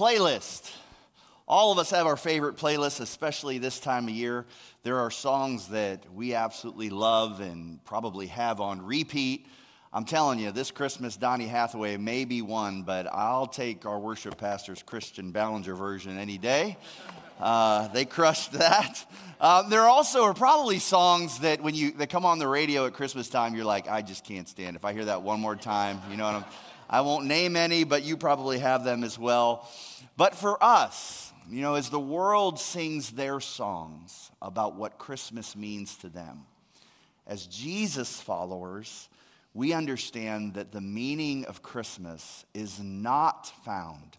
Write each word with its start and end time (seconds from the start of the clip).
Playlist. 0.00 0.72
All 1.46 1.72
of 1.72 1.78
us 1.78 1.90
have 1.90 2.06
our 2.06 2.16
favorite 2.16 2.56
playlists, 2.56 3.02
especially 3.02 3.58
this 3.58 3.78
time 3.78 4.08
of 4.08 4.14
year. 4.14 4.46
There 4.82 4.98
are 5.00 5.10
songs 5.10 5.68
that 5.68 6.10
we 6.14 6.32
absolutely 6.32 6.88
love 6.88 7.40
and 7.40 7.84
probably 7.84 8.28
have 8.28 8.62
on 8.62 8.80
repeat. 8.80 9.46
I'm 9.92 10.06
telling 10.06 10.38
you, 10.38 10.52
this 10.52 10.70
Christmas, 10.70 11.18
Donny 11.18 11.46
Hathaway 11.46 11.98
may 11.98 12.24
be 12.24 12.40
one, 12.40 12.82
but 12.84 13.08
I'll 13.12 13.46
take 13.46 13.84
our 13.84 13.98
worship 13.98 14.38
pastor's 14.38 14.82
Christian 14.82 15.32
Ballinger 15.32 15.74
version 15.74 16.16
any 16.16 16.38
day. 16.38 16.78
Uh, 17.38 17.88
they 17.88 18.06
crushed 18.06 18.52
that. 18.52 19.04
Uh, 19.38 19.68
there 19.68 19.82
also 19.82 20.22
are 20.22 20.34
probably 20.34 20.78
songs 20.78 21.40
that 21.40 21.60
when 21.62 21.74
you 21.74 21.90
that 21.92 22.08
come 22.08 22.24
on 22.24 22.38
the 22.38 22.48
radio 22.48 22.86
at 22.86 22.94
Christmas 22.94 23.28
time, 23.28 23.54
you're 23.54 23.66
like, 23.66 23.86
I 23.86 24.00
just 24.00 24.24
can't 24.24 24.48
stand. 24.48 24.76
If 24.76 24.86
I 24.86 24.94
hear 24.94 25.04
that 25.04 25.20
one 25.20 25.40
more 25.40 25.56
time, 25.56 26.00
you 26.10 26.16
know 26.16 26.24
what 26.24 26.34
I'm. 26.36 26.44
I 26.92 27.02
won't 27.02 27.26
name 27.26 27.54
any, 27.54 27.84
but 27.84 28.02
you 28.02 28.16
probably 28.16 28.58
have 28.58 28.82
them 28.82 29.04
as 29.04 29.16
well. 29.16 29.70
But 30.16 30.34
for 30.34 30.62
us, 30.62 31.32
you 31.48 31.62
know, 31.62 31.76
as 31.76 31.88
the 31.88 32.00
world 32.00 32.58
sings 32.58 33.12
their 33.12 33.38
songs 33.38 34.32
about 34.42 34.74
what 34.74 34.98
Christmas 34.98 35.54
means 35.54 35.96
to 35.98 36.08
them, 36.08 36.46
as 37.28 37.46
Jesus 37.46 38.20
followers, 38.20 39.08
we 39.54 39.72
understand 39.72 40.54
that 40.54 40.72
the 40.72 40.80
meaning 40.80 41.44
of 41.44 41.62
Christmas 41.62 42.44
is 42.54 42.80
not 42.80 43.46
found 43.64 44.18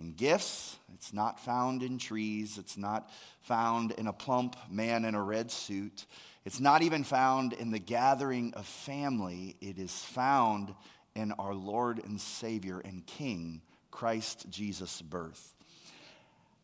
in 0.00 0.12
gifts, 0.12 0.76
it's 0.94 1.12
not 1.12 1.38
found 1.38 1.84
in 1.84 1.98
trees, 1.98 2.58
it's 2.58 2.76
not 2.76 3.10
found 3.42 3.92
in 3.92 4.08
a 4.08 4.12
plump 4.12 4.56
man 4.68 5.04
in 5.04 5.14
a 5.14 5.22
red 5.22 5.52
suit, 5.52 6.04
it's 6.44 6.60
not 6.60 6.82
even 6.82 7.04
found 7.04 7.52
in 7.52 7.70
the 7.70 7.78
gathering 7.78 8.54
of 8.54 8.66
family, 8.66 9.56
it 9.60 9.78
is 9.78 9.92
found 9.92 10.74
in 11.18 11.32
our 11.32 11.52
Lord 11.52 11.98
and 12.04 12.20
Savior 12.20 12.78
and 12.78 13.04
King, 13.04 13.60
Christ 13.90 14.46
Jesus' 14.48 15.02
birth. 15.02 15.54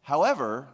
However, 0.03 0.69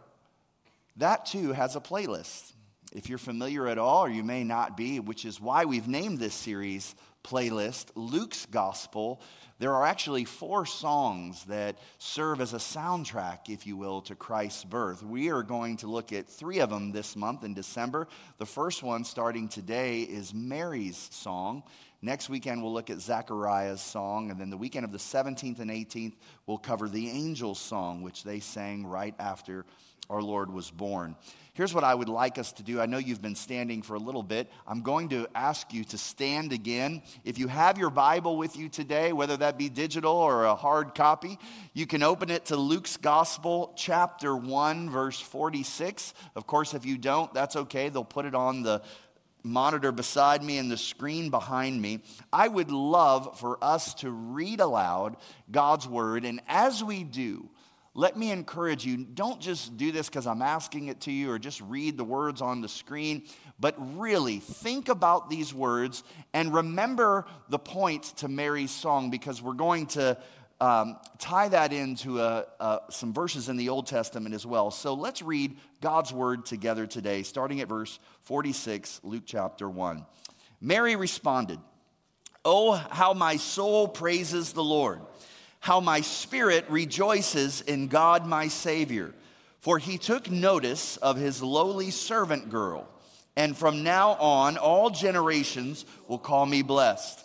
that 0.97 1.25
too 1.25 1.53
has 1.53 1.75
a 1.75 1.81
playlist. 1.81 2.53
If 2.93 3.09
you're 3.09 3.17
familiar 3.17 3.67
at 3.67 3.79
all, 3.79 4.05
or 4.05 4.09
you 4.09 4.23
may 4.23 4.43
not 4.43 4.77
be, 4.77 4.99
which 4.99 5.25
is 5.25 5.41
why 5.41 5.65
we've 5.65 5.87
named 5.87 6.19
this 6.19 6.35
series 6.35 6.93
Playlist 7.23 7.87
Luke's 7.95 8.45
Gospel. 8.45 9.21
There 9.59 9.73
are 9.73 9.85
actually 9.85 10.25
four 10.25 10.65
songs 10.65 11.43
that 11.45 11.77
serve 11.99 12.41
as 12.41 12.53
a 12.53 12.57
soundtrack, 12.57 13.47
if 13.47 13.67
you 13.67 13.77
will, 13.77 14.01
to 14.03 14.15
Christ's 14.15 14.63
birth. 14.63 15.03
We 15.03 15.29
are 15.29 15.43
going 15.43 15.77
to 15.77 15.87
look 15.87 16.11
at 16.13 16.27
three 16.27 16.59
of 16.59 16.69
them 16.69 16.91
this 16.91 17.15
month 17.15 17.43
in 17.43 17.53
December. 17.53 18.07
The 18.37 18.45
first 18.45 18.81
one, 18.81 19.03
starting 19.03 19.49
today, 19.49 20.01
is 20.01 20.33
Mary's 20.33 21.09
song. 21.11 21.63
Next 22.03 22.29
weekend, 22.29 22.63
we'll 22.63 22.73
look 22.73 22.89
at 22.89 22.99
Zechariah's 22.99 23.81
song. 23.81 24.31
And 24.31 24.39
then 24.39 24.49
the 24.49 24.57
weekend 24.57 24.85
of 24.85 24.91
the 24.91 24.97
17th 24.97 25.59
and 25.59 25.69
18th, 25.69 26.13
we'll 26.47 26.57
cover 26.57 26.89
the 26.89 27.11
angel's 27.11 27.59
song, 27.59 28.01
which 28.01 28.23
they 28.23 28.39
sang 28.39 28.87
right 28.87 29.13
after 29.19 29.65
our 30.09 30.21
Lord 30.21 30.51
was 30.51 30.71
born. 30.71 31.15
Here's 31.53 31.73
what 31.73 31.83
I 31.83 31.93
would 31.93 32.09
like 32.09 32.37
us 32.37 32.53
to 32.53 32.63
do. 32.63 32.81
I 32.81 32.85
know 32.85 32.97
you've 32.97 33.21
been 33.21 33.35
standing 33.35 33.81
for 33.81 33.95
a 33.95 33.99
little 33.99 34.23
bit. 34.23 34.49
I'm 34.65 34.81
going 34.81 35.09
to 35.09 35.27
ask 35.35 35.73
you 35.73 35.83
to 35.85 35.97
stand 35.97 36.53
again. 36.53 37.01
If 37.23 37.37
you 37.37 37.47
have 37.47 37.77
your 37.77 37.89
Bible 37.89 38.35
with 38.35 38.57
you 38.57 38.67
today, 38.67 39.13
whether 39.13 39.37
that 39.37 39.57
be 39.57 39.69
digital 39.69 40.13
or 40.13 40.45
a 40.45 40.55
hard 40.55 40.95
copy, 40.95 41.37
you 41.73 41.85
can 41.85 42.03
open 42.03 42.29
it 42.29 42.45
to 42.45 42.55
Luke's 42.55 42.97
Gospel, 42.97 43.73
chapter 43.75 44.35
1, 44.35 44.89
verse 44.89 45.19
46. 45.19 46.13
Of 46.35 46.47
course, 46.47 46.73
if 46.73 46.85
you 46.85 46.97
don't, 46.97 47.33
that's 47.33 47.55
okay. 47.55 47.89
They'll 47.89 48.05
put 48.05 48.25
it 48.25 48.33
on 48.33 48.63
the 48.63 48.81
monitor 49.43 49.91
beside 49.91 50.43
me 50.43 50.57
and 50.57 50.71
the 50.71 50.77
screen 50.77 51.29
behind 51.29 51.81
me, 51.81 52.01
I 52.31 52.47
would 52.47 52.71
love 52.71 53.39
for 53.39 53.57
us 53.63 53.93
to 53.95 54.11
read 54.11 54.59
aloud 54.59 55.17
God's 55.51 55.87
word. 55.87 56.25
And 56.25 56.41
as 56.47 56.83
we 56.83 57.03
do, 57.03 57.49
let 57.93 58.15
me 58.15 58.31
encourage 58.31 58.85
you 58.85 58.97
don't 58.97 59.41
just 59.41 59.75
do 59.75 59.91
this 59.91 60.07
because 60.07 60.25
I'm 60.25 60.41
asking 60.41 60.87
it 60.87 61.01
to 61.01 61.11
you 61.11 61.29
or 61.29 61.37
just 61.37 61.59
read 61.61 61.97
the 61.97 62.05
words 62.05 62.41
on 62.41 62.61
the 62.61 62.69
screen, 62.69 63.23
but 63.59 63.75
really 63.99 64.39
think 64.39 64.87
about 64.87 65.29
these 65.29 65.53
words 65.53 66.03
and 66.33 66.53
remember 66.53 67.25
the 67.49 67.59
point 67.59 68.03
to 68.17 68.29
Mary's 68.29 68.71
song 68.71 69.09
because 69.09 69.41
we're 69.41 69.53
going 69.53 69.87
to 69.87 70.17
um, 70.61 70.97
tie 71.17 71.49
that 71.49 71.73
into 71.73 72.21
a, 72.21 72.45
a, 72.59 72.79
some 72.91 73.13
verses 73.13 73.49
in 73.49 73.57
the 73.57 73.69
Old 73.69 73.87
Testament 73.87 74.35
as 74.35 74.45
well. 74.45 74.69
So 74.69 74.93
let's 74.93 75.23
read 75.23 75.57
God's 75.81 76.13
word 76.13 76.45
together 76.45 76.85
today, 76.85 77.23
starting 77.23 77.61
at 77.61 77.67
verse 77.67 77.99
46, 78.25 79.01
Luke 79.03 79.23
chapter 79.25 79.67
1. 79.67 80.05
Mary 80.61 80.95
responded, 80.95 81.57
Oh, 82.45 82.73
how 82.73 83.13
my 83.13 83.37
soul 83.37 83.87
praises 83.87 84.53
the 84.53 84.63
Lord, 84.63 85.01
how 85.59 85.79
my 85.79 86.01
spirit 86.01 86.65
rejoices 86.69 87.61
in 87.61 87.87
God 87.87 88.27
my 88.27 88.47
Savior, 88.47 89.15
for 89.61 89.79
he 89.79 89.97
took 89.97 90.29
notice 90.29 90.97
of 90.97 91.17
his 91.17 91.41
lowly 91.41 91.89
servant 91.89 92.51
girl. 92.51 92.87
And 93.35 93.57
from 93.57 93.81
now 93.81 94.11
on, 94.11 94.57
all 94.57 94.91
generations 94.91 95.85
will 96.07 96.19
call 96.19 96.45
me 96.45 96.61
blessed. 96.61 97.23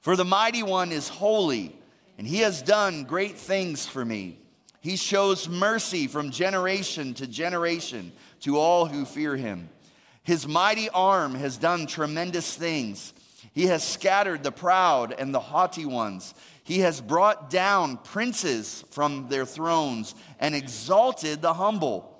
For 0.00 0.16
the 0.16 0.24
mighty 0.24 0.64
one 0.64 0.90
is 0.90 1.08
holy 1.08 1.76
and 2.18 2.26
he 2.26 2.38
has 2.38 2.62
done 2.62 3.04
great 3.04 3.36
things 3.36 3.86
for 3.86 4.04
me. 4.04 4.38
He 4.80 4.96
shows 4.96 5.48
mercy 5.48 6.06
from 6.06 6.30
generation 6.30 7.14
to 7.14 7.26
generation 7.26 8.12
to 8.40 8.58
all 8.58 8.86
who 8.86 9.04
fear 9.04 9.36
him. 9.36 9.70
His 10.22 10.46
mighty 10.46 10.88
arm 10.90 11.34
has 11.34 11.58
done 11.58 11.86
tremendous 11.86 12.54
things. 12.54 13.14
He 13.52 13.66
has 13.66 13.82
scattered 13.82 14.42
the 14.42 14.52
proud 14.52 15.12
and 15.12 15.34
the 15.34 15.40
haughty 15.40 15.86
ones. 15.86 16.34
He 16.64 16.80
has 16.80 17.00
brought 17.00 17.50
down 17.50 17.98
princes 17.98 18.84
from 18.90 19.28
their 19.28 19.44
thrones 19.44 20.14
and 20.40 20.54
exalted 20.54 21.42
the 21.42 21.54
humble. 21.54 22.10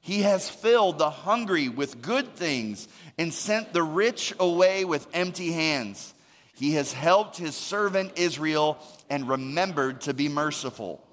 He 0.00 0.22
has 0.22 0.48
filled 0.48 0.98
the 0.98 1.10
hungry 1.10 1.68
with 1.68 2.02
good 2.02 2.36
things 2.36 2.88
and 3.18 3.32
sent 3.32 3.72
the 3.72 3.82
rich 3.82 4.32
away 4.38 4.84
with 4.84 5.08
empty 5.12 5.52
hands. 5.52 6.14
He 6.56 6.72
has 6.72 6.92
helped 6.92 7.36
his 7.36 7.54
servant 7.54 8.12
Israel 8.16 8.78
and 9.10 9.28
remembered 9.28 10.00
to 10.02 10.14
be 10.14 10.28
merciful. 10.28 11.06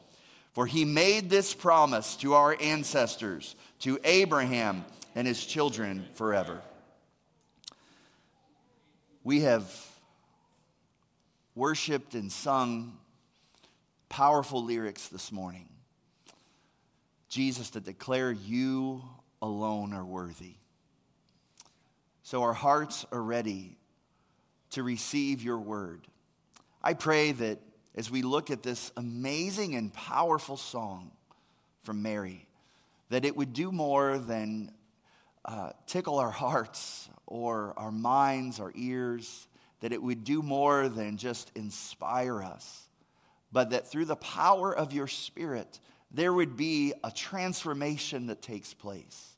For 0.53 0.65
he 0.65 0.85
made 0.85 1.29
this 1.29 1.53
promise 1.53 2.15
to 2.17 2.35
our 2.35 2.55
ancestors, 2.61 3.55
to 3.79 3.99
Abraham 4.05 4.85
and 5.15 5.27
his 5.27 5.45
children 5.45 6.07
forever. 6.13 6.61
We 9.23 9.41
have 9.41 9.69
worshiped 11.55 12.13
and 12.13 12.31
sung 12.31 12.97
powerful 14.07 14.63
lyrics 14.63 15.07
this 15.09 15.31
morning. 15.31 15.67
Jesus, 17.27 17.71
to 17.71 17.79
declare 17.81 18.31
you 18.31 19.01
alone 19.41 19.91
are 19.93 20.05
worthy. 20.05 20.53
So 22.21 22.43
our 22.43 22.53
hearts 22.53 23.05
are 23.11 23.21
ready 23.21 23.75
to 24.73 24.83
receive 24.83 25.41
your 25.41 25.59
word. 25.59 26.07
I 26.81 26.93
pray 26.93 27.31
that 27.31 27.59
as 27.95 28.09
we 28.09 28.21
look 28.21 28.49
at 28.49 28.63
this 28.63 28.91
amazing 28.97 29.75
and 29.75 29.93
powerful 29.93 30.57
song 30.57 31.11
from 31.83 32.01
Mary, 32.01 32.47
that 33.09 33.25
it 33.25 33.35
would 33.35 33.53
do 33.53 33.71
more 33.71 34.17
than 34.17 34.71
uh, 35.45 35.71
tickle 35.85 36.19
our 36.19 36.31
hearts 36.31 37.07
or 37.27 37.73
our 37.77 37.91
minds, 37.91 38.59
our 38.59 38.71
ears, 38.75 39.47
that 39.81 39.93
it 39.93 40.01
would 40.01 40.23
do 40.23 40.41
more 40.41 40.89
than 40.89 41.17
just 41.17 41.51
inspire 41.55 42.41
us, 42.41 42.87
but 43.51 43.69
that 43.71 43.87
through 43.91 44.05
the 44.05 44.15
power 44.15 44.75
of 44.75 44.93
your 44.93 45.07
Spirit, 45.07 45.79
there 46.11 46.33
would 46.33 46.57
be 46.57 46.93
a 47.03 47.11
transformation 47.11 48.27
that 48.27 48.41
takes 48.41 48.73
place. 48.73 49.35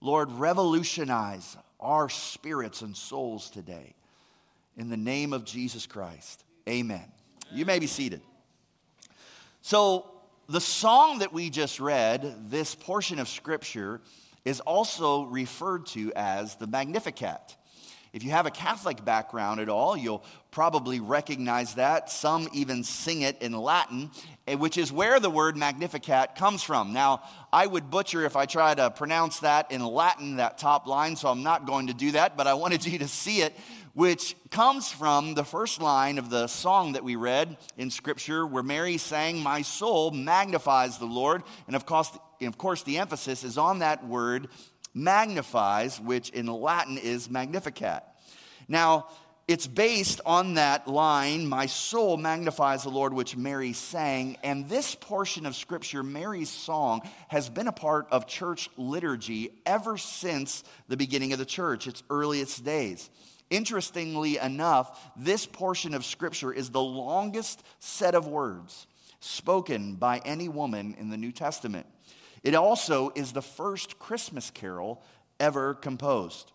Lord, 0.00 0.32
revolutionize 0.32 1.56
our 1.80 2.08
spirits 2.08 2.82
and 2.82 2.96
souls 2.96 3.50
today. 3.50 3.94
In 4.76 4.88
the 4.88 4.96
name 4.96 5.32
of 5.32 5.44
Jesus 5.44 5.86
Christ, 5.86 6.44
amen. 6.68 7.04
You 7.50 7.66
may 7.66 7.78
be 7.78 7.86
seated. 7.86 8.22
So, 9.60 10.06
the 10.48 10.60
song 10.60 11.18
that 11.18 11.32
we 11.32 11.50
just 11.50 11.78
read, 11.78 12.50
this 12.50 12.74
portion 12.74 13.18
of 13.18 13.28
scripture, 13.28 14.00
is 14.44 14.60
also 14.60 15.24
referred 15.24 15.86
to 15.86 16.12
as 16.16 16.56
the 16.56 16.66
Magnificat. 16.66 17.56
If 18.12 18.24
you 18.24 18.30
have 18.32 18.44
a 18.44 18.50
Catholic 18.50 19.02
background 19.04 19.60
at 19.60 19.70
all, 19.70 19.96
you'll 19.96 20.24
probably 20.50 21.00
recognize 21.00 21.74
that. 21.74 22.10
Some 22.10 22.48
even 22.52 22.84
sing 22.84 23.22
it 23.22 23.40
in 23.40 23.52
Latin, 23.52 24.10
eh, 24.46 24.54
which 24.54 24.76
is 24.76 24.92
where 24.92 25.18
the 25.18 25.30
word 25.30 25.56
Magnificat 25.56 26.34
comes 26.34 26.62
from. 26.62 26.92
Now, 26.92 27.22
I 27.50 27.66
would 27.66 27.90
butcher 27.90 28.26
if 28.26 28.36
I 28.36 28.44
try 28.44 28.74
to 28.74 28.90
pronounce 28.90 29.40
that 29.40 29.70
in 29.70 29.82
Latin, 29.82 30.36
that 30.36 30.58
top 30.58 30.86
line, 30.86 31.16
so 31.16 31.28
I'm 31.28 31.42
not 31.42 31.66
going 31.66 31.86
to 31.86 31.94
do 31.94 32.10
that, 32.10 32.36
but 32.36 32.46
I 32.46 32.52
wanted 32.52 32.84
you 32.84 32.98
to 32.98 33.08
see 33.08 33.40
it 33.40 33.56
which 33.94 34.36
comes 34.50 34.90
from 34.90 35.34
the 35.34 35.44
first 35.44 35.80
line 35.82 36.18
of 36.18 36.30
the 36.30 36.46
song 36.46 36.92
that 36.92 37.04
we 37.04 37.16
read 37.16 37.56
in 37.76 37.90
Scripture, 37.90 38.46
where 38.46 38.62
Mary 38.62 38.96
sang, 38.96 39.40
My 39.40 39.62
soul 39.62 40.10
magnifies 40.10 40.98
the 40.98 41.06
Lord. 41.06 41.42
And 41.66 41.76
of 41.76 41.84
course, 41.84 42.10
of 42.40 42.58
course, 42.58 42.82
the 42.82 42.98
emphasis 42.98 43.44
is 43.44 43.58
on 43.58 43.80
that 43.80 44.06
word 44.06 44.48
magnifies, 44.94 46.00
which 46.00 46.30
in 46.30 46.46
Latin 46.46 46.98
is 46.98 47.30
magnificat. 47.30 48.04
Now, 48.68 49.08
it's 49.48 49.66
based 49.66 50.20
on 50.24 50.54
that 50.54 50.86
line, 50.86 51.46
My 51.46 51.66
soul 51.66 52.16
magnifies 52.16 52.84
the 52.84 52.90
Lord, 52.90 53.12
which 53.12 53.36
Mary 53.36 53.72
sang. 53.72 54.38
And 54.42 54.68
this 54.68 54.94
portion 54.94 55.46
of 55.46 55.56
scripture, 55.56 56.02
Mary's 56.02 56.48
song, 56.48 57.02
has 57.28 57.50
been 57.50 57.66
a 57.66 57.72
part 57.72 58.06
of 58.10 58.26
church 58.26 58.70
liturgy 58.76 59.50
ever 59.66 59.98
since 59.98 60.62
the 60.88 60.96
beginning 60.96 61.32
of 61.32 61.38
the 61.38 61.44
church, 61.44 61.86
its 61.86 62.02
earliest 62.08 62.64
days. 62.64 63.10
Interestingly 63.52 64.38
enough, 64.38 65.12
this 65.14 65.44
portion 65.44 65.92
of 65.92 66.06
scripture 66.06 66.54
is 66.54 66.70
the 66.70 66.82
longest 66.82 67.62
set 67.80 68.14
of 68.14 68.26
words 68.26 68.86
spoken 69.20 69.96
by 69.96 70.22
any 70.24 70.48
woman 70.48 70.96
in 70.98 71.10
the 71.10 71.18
New 71.18 71.32
Testament. 71.32 71.86
It 72.42 72.54
also 72.54 73.12
is 73.14 73.32
the 73.32 73.42
first 73.42 73.98
Christmas 73.98 74.50
carol 74.50 75.02
ever 75.38 75.74
composed. 75.74 76.50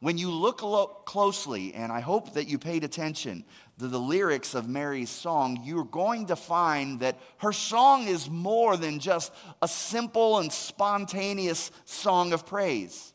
When 0.00 0.18
you 0.18 0.30
look 0.30 0.62
lo- 0.62 0.88
closely, 1.06 1.72
and 1.72 1.90
I 1.90 2.00
hope 2.00 2.34
that 2.34 2.48
you 2.48 2.58
paid 2.58 2.84
attention 2.84 3.42
to 3.78 3.88
the 3.88 3.98
lyrics 3.98 4.54
of 4.54 4.68
Mary's 4.68 5.08
song, 5.08 5.62
you're 5.64 5.84
going 5.84 6.26
to 6.26 6.36
find 6.36 7.00
that 7.00 7.18
her 7.38 7.52
song 7.54 8.08
is 8.08 8.28
more 8.28 8.76
than 8.76 8.98
just 8.98 9.32
a 9.62 9.68
simple 9.68 10.38
and 10.38 10.52
spontaneous 10.52 11.70
song 11.86 12.34
of 12.34 12.44
praise. 12.44 13.14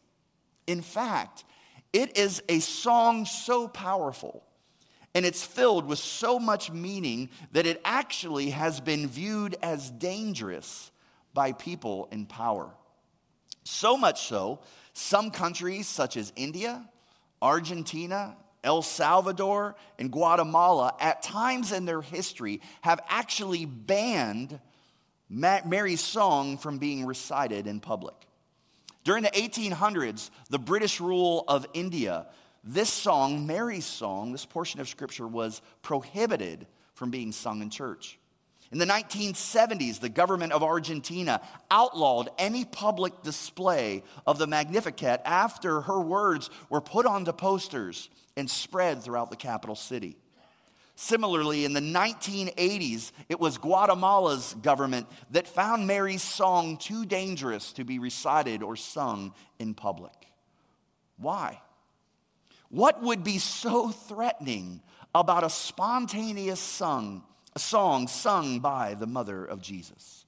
In 0.65 0.81
fact, 0.81 1.43
it 1.93 2.17
is 2.17 2.41
a 2.49 2.59
song 2.59 3.25
so 3.25 3.67
powerful 3.67 4.43
and 5.13 5.25
it's 5.25 5.45
filled 5.45 5.85
with 5.85 5.99
so 5.99 6.39
much 6.39 6.71
meaning 6.71 7.29
that 7.51 7.65
it 7.65 7.81
actually 7.83 8.51
has 8.51 8.79
been 8.79 9.07
viewed 9.07 9.57
as 9.61 9.91
dangerous 9.91 10.91
by 11.33 11.51
people 11.51 12.07
in 12.11 12.25
power. 12.25 12.69
So 13.63 13.97
much 13.97 14.27
so 14.27 14.61
some 14.93 15.31
countries, 15.31 15.87
such 15.87 16.17
as 16.17 16.33
India, 16.35 16.89
Argentina, 17.41 18.35
El 18.63 18.81
Salvador, 18.81 19.75
and 19.97 20.11
Guatemala, 20.11 20.93
at 20.99 21.23
times 21.23 21.71
in 21.71 21.85
their 21.85 22.01
history, 22.01 22.61
have 22.81 22.99
actually 23.07 23.65
banned 23.65 24.59
Mary's 25.29 26.01
song 26.01 26.57
from 26.57 26.77
being 26.77 27.05
recited 27.05 27.67
in 27.67 27.79
public. 27.79 28.15
During 29.03 29.23
the 29.23 29.31
1800s, 29.31 30.29
the 30.49 30.59
British 30.59 30.99
rule 30.99 31.43
of 31.47 31.65
India, 31.73 32.27
this 32.63 32.89
song, 32.89 33.47
Mary's 33.47 33.85
song, 33.85 34.31
this 34.31 34.45
portion 34.45 34.79
of 34.79 34.87
scripture 34.87 35.27
was 35.27 35.61
prohibited 35.81 36.67
from 36.93 37.09
being 37.09 37.31
sung 37.31 37.61
in 37.61 37.69
church. 37.69 38.19
In 38.71 38.77
the 38.77 38.85
1970s, 38.85 39.99
the 39.99 40.07
government 40.07 40.53
of 40.53 40.63
Argentina 40.63 41.41
outlawed 41.69 42.29
any 42.37 42.63
public 42.63 43.21
display 43.21 44.03
of 44.25 44.37
the 44.37 44.47
Magnificat 44.47 45.21
after 45.25 45.81
her 45.81 45.99
words 45.99 46.49
were 46.69 46.79
put 46.79 47.05
onto 47.05 47.33
posters 47.33 48.09
and 48.37 48.49
spread 48.49 49.03
throughout 49.03 49.29
the 49.29 49.35
capital 49.35 49.75
city. 49.75 50.15
Similarly, 51.03 51.65
in 51.65 51.73
the 51.73 51.79
1980s, 51.79 53.11
it 53.27 53.39
was 53.39 53.57
Guatemala's 53.57 54.53
government 54.61 55.07
that 55.31 55.47
found 55.47 55.87
Mary's 55.87 56.21
song 56.21 56.77
too 56.77 57.07
dangerous 57.07 57.73
to 57.73 57.83
be 57.83 57.97
recited 57.97 58.61
or 58.61 58.75
sung 58.75 59.33
in 59.57 59.73
public. 59.73 60.13
Why? 61.17 61.59
What 62.69 63.01
would 63.01 63.23
be 63.23 63.39
so 63.39 63.89
threatening 63.89 64.79
about 65.15 65.43
a 65.43 65.49
spontaneous 65.49 66.59
song 66.59 67.23
a 67.55 67.59
song 67.59 68.07
sung 68.07 68.59
by 68.59 68.93
the 68.93 69.07
mother 69.07 69.43
of 69.43 69.59
Jesus. 69.59 70.25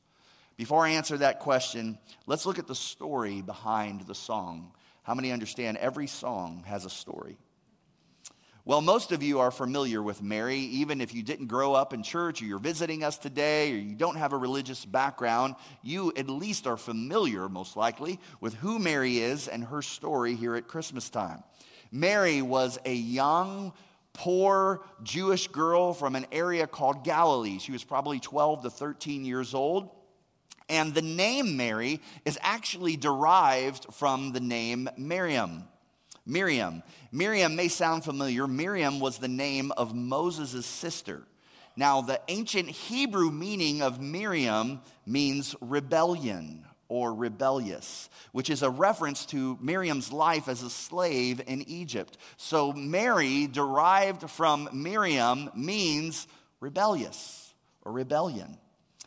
Before 0.58 0.86
I 0.86 0.90
answer 0.90 1.20
that 1.20 1.40
question, 1.40 2.00
let's 2.26 2.48
look 2.48 2.58
at 2.58 2.68
the 2.68 2.76
story 2.76 3.42
behind 3.42 4.02
the 4.02 4.16
song. 4.16 4.74
How 5.04 5.14
many 5.14 5.32
understand 5.32 5.78
every 5.78 6.08
song 6.08 6.64
has 6.66 6.84
a 6.84 6.90
story? 6.90 7.38
Well, 8.66 8.80
most 8.80 9.12
of 9.12 9.22
you 9.22 9.42
are 9.42 9.52
familiar 9.52 10.02
with 10.02 10.22
Mary, 10.22 10.58
even 10.58 11.02
if 11.02 11.14
you 11.14 11.22
didn't 11.22 11.48
grow 11.48 11.74
up 11.74 11.92
in 11.92 12.02
church 12.02 12.42
or 12.42 12.46
you're 12.46 12.60
visiting 12.60 13.04
us 13.04 13.18
today 13.18 13.74
or 13.74 13.76
you 13.76 13.94
don't 13.94 14.16
have 14.16 14.32
a 14.32 14.38
religious 14.38 14.86
background, 14.86 15.56
you 15.82 16.14
at 16.16 16.30
least 16.30 16.66
are 16.66 16.78
familiar, 16.78 17.50
most 17.50 17.76
likely, 17.76 18.22
with 18.40 18.54
who 18.54 18.80
Mary 18.80 19.18
is 19.18 19.50
and 19.50 19.66
her 19.66 19.82
story 19.82 20.36
here 20.36 20.56
at 20.56 20.70
Christmas 20.70 21.10
time. 21.10 21.44
Mary 21.92 22.42
was 22.42 22.80
a 22.86 22.94
young, 22.94 23.74
poor 24.14 24.86
Jewish 25.04 25.50
girl 25.50 25.94
from 25.94 26.16
an 26.16 26.26
area 26.32 26.66
called 26.66 27.04
Galilee. 27.04 27.60
She 27.60 27.74
was 27.74 27.84
probably 27.84 28.22
12 28.22 28.64
to 28.64 28.70
13 28.70 29.26
years 29.26 29.54
old. 29.54 29.90
And 30.70 30.94
the 30.94 31.02
name 31.02 31.58
Mary 31.58 32.00
is 32.24 32.40
actually 32.42 32.96
derived 32.96 33.94
from 33.94 34.32
the 34.32 34.40
name 34.40 34.90
Miriam. 34.96 35.66
Miriam. 36.26 36.84
Miriam 37.12 37.56
may 37.56 37.68
sound 37.68 38.04
familiar. 38.04 38.48
Miriam 38.48 39.00
was 39.00 39.18
the 39.18 39.28
name 39.28 39.72
of 39.74 39.94
Moses' 39.94 40.66
sister. 40.66 41.24
Now, 41.76 42.02
the 42.02 42.22
ancient 42.28 42.70
Hebrew 42.70 43.32
meaning 43.32 43.82
of 43.82 44.00
Miriam 44.00 44.82
means 45.06 45.56
rebellion 45.60 46.66
or 46.88 47.14
rebellious, 47.14 48.10
which 48.32 48.50
is 48.50 48.62
a 48.62 48.70
reference 48.70 49.26
to 49.28 49.58
Miriam's 49.60 50.14
life 50.14 50.48
as 50.48 50.62
a 50.62 50.70
slave 50.70 51.42
in 51.48 51.64
Egypt. 51.64 52.18
So, 52.38 52.72
Mary, 52.72 53.48
derived 53.48 54.30
from 54.30 54.70
Miriam, 54.72 55.50
means 55.56 56.28
rebellious 56.60 57.54
or 57.82 57.92
rebellion. 57.92 58.60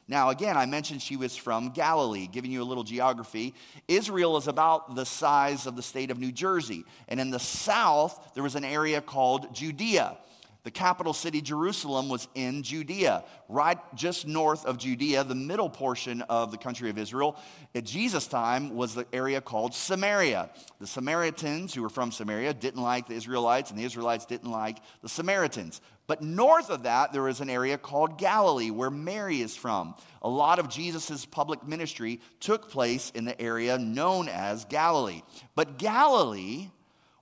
Now, 0.08 0.30
again, 0.30 0.56
I 0.56 0.66
mentioned 0.66 1.02
she 1.02 1.16
was 1.16 1.36
from 1.36 1.70
Galilee, 1.70 2.28
giving 2.28 2.52
you 2.52 2.62
a 2.62 2.64
little 2.64 2.84
geography. 2.84 3.54
Israel 3.88 4.36
is 4.36 4.46
about 4.46 4.94
the 4.94 5.04
size 5.04 5.66
of 5.66 5.74
the 5.74 5.82
state 5.82 6.12
of 6.12 6.18
New 6.18 6.30
Jersey. 6.30 6.84
And 7.08 7.18
in 7.18 7.30
the 7.30 7.40
south, 7.40 8.32
there 8.34 8.44
was 8.44 8.54
an 8.54 8.64
area 8.64 9.00
called 9.00 9.52
Judea. 9.52 10.16
The 10.62 10.70
capital 10.72 11.12
city, 11.12 11.40
Jerusalem, 11.40 12.08
was 12.08 12.26
in 12.34 12.64
Judea, 12.64 13.22
right 13.48 13.78
just 13.94 14.26
north 14.26 14.66
of 14.66 14.78
Judea, 14.78 15.22
the 15.22 15.34
middle 15.34 15.70
portion 15.70 16.22
of 16.22 16.50
the 16.50 16.58
country 16.58 16.90
of 16.90 16.98
Israel. 16.98 17.36
At 17.72 17.84
Jesus' 17.84 18.26
time 18.26 18.74
was 18.74 18.92
the 18.92 19.06
area 19.12 19.40
called 19.40 19.74
Samaria. 19.74 20.50
The 20.80 20.86
Samaritans, 20.88 21.72
who 21.72 21.82
were 21.82 21.88
from 21.88 22.10
Samaria, 22.10 22.52
didn't 22.52 22.82
like 22.82 23.06
the 23.06 23.14
Israelites, 23.14 23.70
and 23.70 23.78
the 23.78 23.84
Israelites 23.84 24.26
didn't 24.26 24.50
like 24.50 24.78
the 25.02 25.08
Samaritans. 25.08 25.80
But 26.06 26.22
north 26.22 26.70
of 26.70 26.84
that, 26.84 27.12
there 27.12 27.28
is 27.28 27.40
an 27.40 27.50
area 27.50 27.78
called 27.78 28.18
Galilee, 28.18 28.70
where 28.70 28.90
Mary 28.90 29.40
is 29.40 29.56
from. 29.56 29.94
A 30.22 30.28
lot 30.28 30.58
of 30.58 30.68
Jesus' 30.68 31.24
public 31.24 31.66
ministry 31.66 32.20
took 32.38 32.70
place 32.70 33.10
in 33.14 33.24
the 33.24 33.40
area 33.40 33.76
known 33.78 34.28
as 34.28 34.64
Galilee. 34.66 35.22
But 35.54 35.78
Galilee 35.78 36.68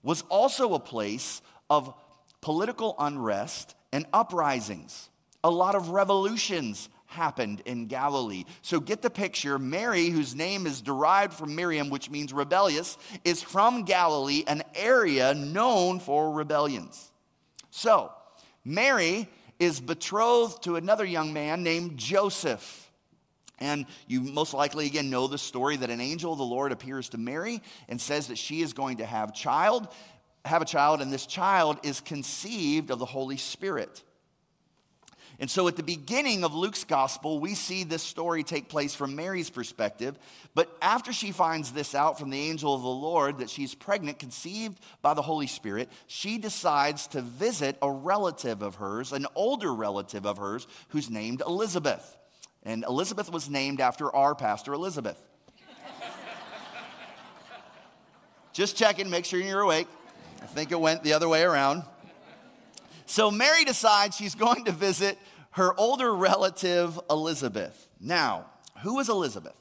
was 0.03 0.23
also 0.29 0.75
a 0.75 0.81
place 0.81 1.41
of 1.71 1.95
political 2.43 2.95
unrest 2.99 3.75
and 3.91 4.05
uprisings. 4.13 5.09
A 5.43 5.51
lot 5.51 5.75
of 5.75 5.89
revolutions 5.89 6.91
happened 7.07 7.63
in 7.65 7.87
Galilee. 7.87 8.45
So 8.61 8.81
get 8.81 9.01
the 9.01 9.11
picture. 9.11 9.59
Mary, 9.59 10.09
whose 10.09 10.35
name 10.35 10.67
is 10.67 10.83
derived 10.83 11.33
from 11.33 11.55
Miriam, 11.55 11.89
which 11.89 12.11
means 12.11 12.33
rebellious, 12.33 12.99
is 13.25 13.43
from 13.43 13.85
Galilee, 13.85 14.45
an 14.47 14.63
area 14.75 15.33
known 15.33 16.01
for 16.01 16.33
rebellions. 16.33 17.13
So, 17.71 18.13
Mary 18.65 19.29
is 19.59 19.81
betrothed 19.81 20.63
to 20.65 20.77
another 20.77 21.05
young 21.05 21.33
man 21.33 21.63
named 21.63 21.99
Joseph. 21.99 22.81
And 23.59 23.87
you 24.09 24.21
most 24.21 24.53
likely, 24.53 24.87
again, 24.87 25.11
know 25.11 25.29
the 25.29 25.39
story 25.39 25.77
that 25.77 25.91
an 25.91 26.01
angel 26.01 26.33
of 26.33 26.39
the 26.39 26.45
Lord 26.45 26.73
appears 26.73 27.11
to 27.11 27.19
Mary 27.19 27.63
and 27.89 28.01
says 28.01 28.27
that 28.29 28.39
she 28.39 28.63
is 28.63 28.73
going 28.73 28.97
to 28.97 29.07
have 29.07 29.33
child 29.33 29.89
have 30.45 30.63
a 30.63 30.67
child, 30.67 31.01
and 31.01 31.13
this 31.13 31.27
child 31.27 31.79
is 31.83 32.01
conceived 32.01 32.91
of 32.91 32.99
the 32.99 33.07
Holy 33.07 33.37
Spirit. 33.37 34.03
And 35.41 35.51
so 35.51 35.67
at 35.67 35.77
the 35.77 35.83
beginning 35.83 36.45
of 36.45 36.55
Luke's 36.55 36.85
gospel, 36.85 37.41
we 37.41 37.55
see 37.55 37.83
this 37.83 38.03
story 38.03 38.45
take 38.45 38.69
place 38.69 38.95
from 38.95 39.17
Mary's 39.17 39.51
perspective. 39.51 40.17
But 40.55 40.75
after 40.81 41.13
she 41.13 41.33
finds 41.33 41.73
this 41.73 41.95
out 41.95 42.19
from 42.19 42.31
the 42.31 42.39
angel 42.39 42.75
of 42.75 42.83
the 42.83 42.89
Lord 42.89 43.39
that 43.39 43.51
she's 43.51 43.75
pregnant, 43.75 44.21
conceived 44.21 44.79
by 45.03 45.15
the 45.15 45.23
Holy 45.23 45.49
Spirit, 45.49 45.91
she 46.07 46.39
decides 46.39 47.09
to 47.09 47.21
visit 47.21 47.77
a 47.83 47.91
relative 47.91 48.63
of 48.63 48.77
hers, 48.77 49.13
an 49.13 49.27
older 49.35 49.75
relative 49.75 50.25
of 50.25 50.39
hers, 50.39 50.67
who's 50.89 51.11
named 51.11 51.43
Elizabeth. 51.45 52.17
And 52.63 52.85
Elizabeth 52.85 53.31
was 53.31 53.51
named 53.51 53.81
after 53.81 54.15
our 54.15 54.35
pastor, 54.35 54.73
Elizabeth. 54.73 55.19
Just 58.53 58.77
checking, 58.77 59.11
make 59.11 59.25
sure 59.25 59.41
you're 59.41 59.61
awake. 59.61 59.89
I 60.41 60.47
think 60.47 60.71
it 60.71 60.81
went 60.81 61.03
the 61.03 61.15
other 61.15 61.29
way 61.29 61.43
around. 61.43 61.83
So 63.07 63.31
Mary 63.31 63.65
decides 63.65 64.17
she's 64.17 64.35
going 64.35 64.65
to 64.65 64.73
visit 64.73 65.19
her 65.53 65.79
older 65.79 66.13
relative, 66.15 66.99
Elizabeth. 67.11 67.89
Now, 68.01 68.47
who 68.83 68.99
is 69.01 69.09
Elizabeth? 69.09 69.57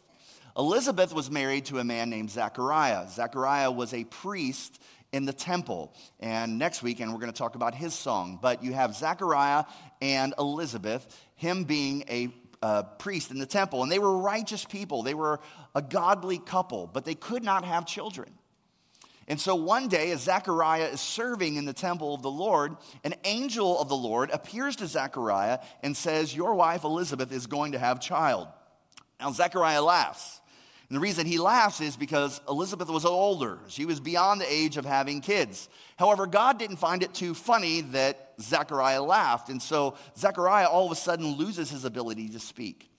Elizabeth 0.58 1.14
was 1.14 1.30
married 1.30 1.66
to 1.66 1.80
a 1.80 1.84
man 1.84 2.10
named 2.10 2.32
Zachariah. 2.32 3.08
Zachariah 3.10 3.72
was 3.72 3.94
a 3.94 4.04
priest 4.06 4.82
in 5.12 5.26
the 5.26 5.34
temple. 5.34 5.94
And 6.20 6.58
next 6.58 6.82
weekend, 6.82 7.12
we're 7.12 7.20
going 7.20 7.32
to 7.32 7.38
talk 7.38 7.56
about 7.56 7.76
his 7.76 7.94
song. 7.94 8.40
But 8.42 8.64
you 8.64 8.74
have 8.74 8.96
Zachariah 8.96 9.66
and 10.02 10.34
Elizabeth, 10.40 11.06
him 11.36 11.64
being 11.66 12.04
a 12.08 12.30
priest 12.98 13.30
in 13.30 13.40
the 13.40 13.46
temple. 13.46 13.84
And 13.84 13.92
they 13.92 14.00
were 14.00 14.18
righteous 14.18 14.64
people, 14.64 15.04
they 15.04 15.14
were 15.14 15.40
a 15.76 15.82
godly 15.82 16.40
couple, 16.40 16.88
but 16.88 17.04
they 17.04 17.16
could 17.16 17.44
not 17.44 17.66
have 17.66 17.86
children. 17.86 18.32
And 19.28 19.40
so 19.40 19.56
one 19.56 19.88
day, 19.88 20.12
as 20.12 20.22
Zechariah 20.22 20.88
is 20.88 21.02
serving 21.02 21.56
in 21.56 21.66
the 21.66 21.74
temple 21.74 22.14
of 22.14 22.22
the 22.22 22.32
Lord, 22.32 22.76
an 23.04 23.16
angel 23.24 23.80
of 23.80 23.88
the 23.88 23.96
Lord 23.96 24.30
appears 24.32 24.76
to 24.78 24.88
Zechariah 24.88 25.60
and 25.82 25.96
says, 25.96 26.36
Your 26.36 26.56
wife 26.56 26.84
Elizabeth 26.84 27.32
is 27.32 27.48
going 27.48 27.72
to 27.72 27.80
have 27.80 28.02
child. 28.02 28.48
Now, 29.20 29.32
Zechariah 29.32 29.82
laughs. 29.82 30.42
And 30.90 30.98
the 30.98 31.02
reason 31.02 31.26
he 31.26 31.40
laughs 31.40 31.80
is 31.80 31.96
because 31.96 32.42
Elizabeth 32.48 32.90
was 32.90 33.06
older. 33.06 33.60
She 33.68 33.86
was 33.86 34.00
beyond 34.00 34.42
the 34.42 34.54
age 34.54 34.78
of 34.78 34.86
having 34.86 35.22
kids. 35.22 35.70
However, 35.98 36.28
God 36.28 36.60
didn't 36.60 36.76
find 36.76 37.02
it 37.02 37.14
too 37.14 37.34
funny 37.34 37.82
that 37.82 38.34
Zechariah 38.42 39.02
laughed. 39.02 39.50
And 39.50 39.62
so 39.62 39.96
Zechariah 40.18 40.68
all 40.68 40.86
of 40.86 40.92
a 40.92 40.96
sudden 40.96 41.26
loses 41.38 41.72
his 41.72 41.86
ability 41.86 42.30
to 42.30 42.40
speak. 42.40 42.90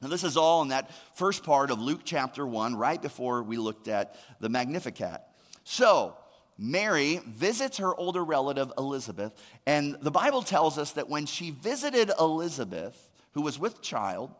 Now, 0.00 0.08
this 0.08 0.24
is 0.24 0.36
all 0.36 0.62
in 0.62 0.68
that 0.68 0.90
first 1.14 1.44
part 1.44 1.70
of 1.70 1.80
Luke 1.80 2.00
chapter 2.04 2.46
1, 2.46 2.74
right 2.74 3.00
before 3.00 3.42
we 3.42 3.58
looked 3.58 3.86
at 3.86 4.16
the 4.40 4.48
Magnificat. 4.48 5.22
So, 5.64 6.16
Mary 6.56 7.20
visits 7.26 7.78
her 7.78 7.94
older 7.94 8.22
relative 8.22 8.72
Elizabeth, 8.78 9.34
and 9.66 9.96
the 10.00 10.10
Bible 10.10 10.42
tells 10.42 10.78
us 10.78 10.92
that 10.92 11.08
when 11.08 11.26
she 11.26 11.50
visited 11.50 12.12
Elizabeth, 12.20 13.10
who 13.32 13.42
was 13.42 13.58
with 13.58 13.82
child, 13.82 14.30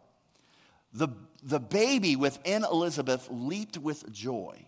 the, 0.92 1.08
the 1.42 1.58
baby 1.58 2.14
within 2.14 2.62
Elizabeth 2.62 3.28
leaped 3.30 3.76
with 3.76 4.10
joy. 4.12 4.64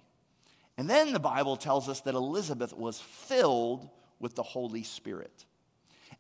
And 0.77 0.91
then 0.91 1.13
the 1.13 1.21
Bible 1.21 1.57
tells 1.57 1.89
us 1.89 2.01
that 2.01 2.15
Elizabeth 2.15 2.73
was 2.73 3.01
filled 3.01 3.89
with 4.19 4.35
the 4.35 4.43
Holy 4.43 4.83
Spirit. 4.83 5.45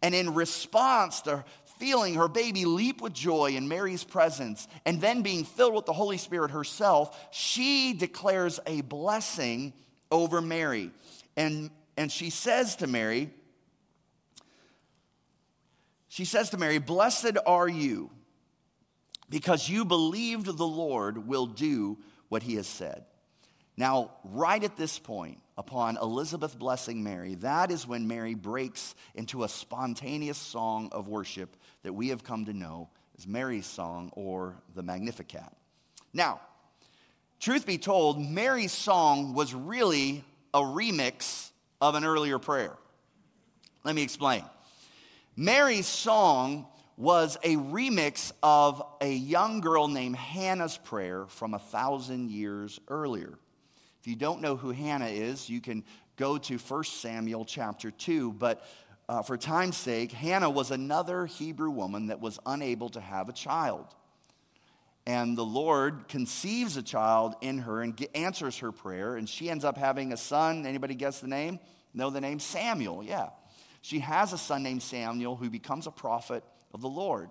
And 0.02 0.14
in 0.14 0.34
response 0.34 1.22
to 1.22 1.44
feeling 1.78 2.14
her 2.14 2.28
baby 2.28 2.64
leap 2.64 3.00
with 3.00 3.12
joy 3.12 3.50
in 3.56 3.68
Mary's 3.68 4.04
presence 4.04 4.68
and 4.84 5.00
then 5.00 5.22
being 5.22 5.44
filled 5.44 5.74
with 5.74 5.86
the 5.86 5.92
Holy 5.92 6.18
Spirit 6.18 6.50
herself, 6.50 7.18
she 7.32 7.92
declares 7.92 8.60
a 8.66 8.82
blessing 8.82 9.72
over 10.10 10.40
Mary. 10.40 10.90
And, 11.36 11.70
and 11.96 12.10
she 12.10 12.30
says 12.30 12.76
to 12.76 12.86
Mary, 12.86 13.30
she 16.08 16.24
says 16.24 16.50
to 16.50 16.58
Mary, 16.58 16.78
Blessed 16.78 17.36
are 17.46 17.68
you, 17.68 18.10
because 19.28 19.68
you 19.68 19.84
believed 19.84 20.46
the 20.46 20.66
Lord 20.66 21.26
will 21.26 21.46
do 21.46 21.98
what 22.28 22.42
he 22.42 22.54
has 22.54 22.66
said. 22.66 23.04
Now, 23.76 24.12
right 24.24 24.62
at 24.62 24.76
this 24.76 24.98
point, 24.98 25.38
upon 25.58 25.96
Elizabeth 25.98 26.58
blessing 26.58 27.02
Mary, 27.02 27.34
that 27.36 27.70
is 27.70 27.86
when 27.86 28.08
Mary 28.08 28.34
breaks 28.34 28.94
into 29.14 29.44
a 29.44 29.48
spontaneous 29.48 30.38
song 30.38 30.88
of 30.92 31.08
worship 31.08 31.56
that 31.82 31.92
we 31.92 32.08
have 32.08 32.24
come 32.24 32.46
to 32.46 32.52
know 32.52 32.88
as 33.18 33.26
Mary's 33.26 33.66
song 33.66 34.10
or 34.14 34.56
the 34.74 34.82
Magnificat. 34.82 35.52
Now, 36.12 36.40
Truth 37.40 37.66
be 37.66 37.78
told, 37.78 38.20
Mary's 38.20 38.72
song 38.72 39.34
was 39.34 39.54
really 39.54 40.24
a 40.54 40.60
remix 40.60 41.50
of 41.80 41.94
an 41.94 42.04
earlier 42.04 42.38
prayer. 42.38 42.72
Let 43.84 43.94
me 43.94 44.02
explain. 44.02 44.42
Mary's 45.36 45.86
song 45.86 46.66
was 46.96 47.36
a 47.42 47.56
remix 47.56 48.32
of 48.42 48.82
a 49.02 49.12
young 49.12 49.60
girl 49.60 49.86
named 49.86 50.16
Hannah's 50.16 50.78
prayer 50.78 51.26
from 51.26 51.52
a 51.52 51.58
thousand 51.58 52.30
years 52.30 52.80
earlier. 52.88 53.38
If 54.00 54.06
you 54.06 54.16
don't 54.16 54.40
know 54.40 54.56
who 54.56 54.70
Hannah 54.70 55.08
is, 55.08 55.50
you 55.50 55.60
can 55.60 55.84
go 56.16 56.38
to 56.38 56.56
1 56.56 56.84
Samuel 56.84 57.44
chapter 57.44 57.90
2. 57.90 58.32
But 58.32 58.66
uh, 59.08 59.22
for 59.22 59.36
time's 59.36 59.76
sake, 59.76 60.10
Hannah 60.10 60.48
was 60.48 60.70
another 60.70 61.26
Hebrew 61.26 61.70
woman 61.70 62.06
that 62.06 62.20
was 62.20 62.38
unable 62.46 62.88
to 62.90 63.00
have 63.00 63.28
a 63.28 63.32
child 63.32 63.86
and 65.06 65.38
the 65.38 65.44
Lord 65.44 66.08
conceives 66.08 66.76
a 66.76 66.82
child 66.82 67.36
in 67.40 67.58
her 67.58 67.80
and 67.80 68.08
answers 68.14 68.58
her 68.58 68.72
prayer, 68.72 69.16
and 69.16 69.28
she 69.28 69.48
ends 69.48 69.64
up 69.64 69.76
having 69.76 70.12
a 70.12 70.16
son. 70.16 70.66
Anybody 70.66 70.94
guess 70.96 71.20
the 71.20 71.28
name? 71.28 71.60
Know 71.94 72.10
the 72.10 72.20
name? 72.20 72.40
Samuel, 72.40 73.04
yeah. 73.04 73.30
She 73.82 74.00
has 74.00 74.32
a 74.32 74.38
son 74.38 74.64
named 74.64 74.82
Samuel 74.82 75.36
who 75.36 75.48
becomes 75.48 75.86
a 75.86 75.92
prophet 75.92 76.42
of 76.74 76.80
the 76.80 76.88
Lord. 76.88 77.30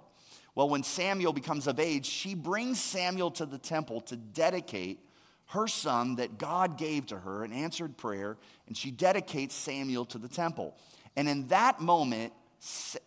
Well, 0.55 0.69
when 0.69 0.83
Samuel 0.83 1.33
becomes 1.33 1.67
of 1.67 1.81
age, 1.81 2.05
she 2.05 2.33
brings 2.33 2.79
Samuel 2.79 3.31
to 3.31 3.45
the 3.45 3.57
temple 3.57 4.01
to 4.01 4.15
dedicate 4.15 4.99
her 5.47 5.67
son 5.67 6.15
that 6.15 6.37
God 6.37 6.77
gave 6.77 7.07
to 7.07 7.19
her, 7.19 7.43
an 7.43 7.51
answered 7.51 7.97
prayer, 7.97 8.37
and 8.67 8.77
she 8.77 8.89
dedicates 8.89 9.53
Samuel 9.53 10.05
to 10.05 10.17
the 10.17 10.29
temple. 10.29 10.77
And 11.17 11.27
in 11.27 11.47
that 11.49 11.81
moment, 11.81 12.31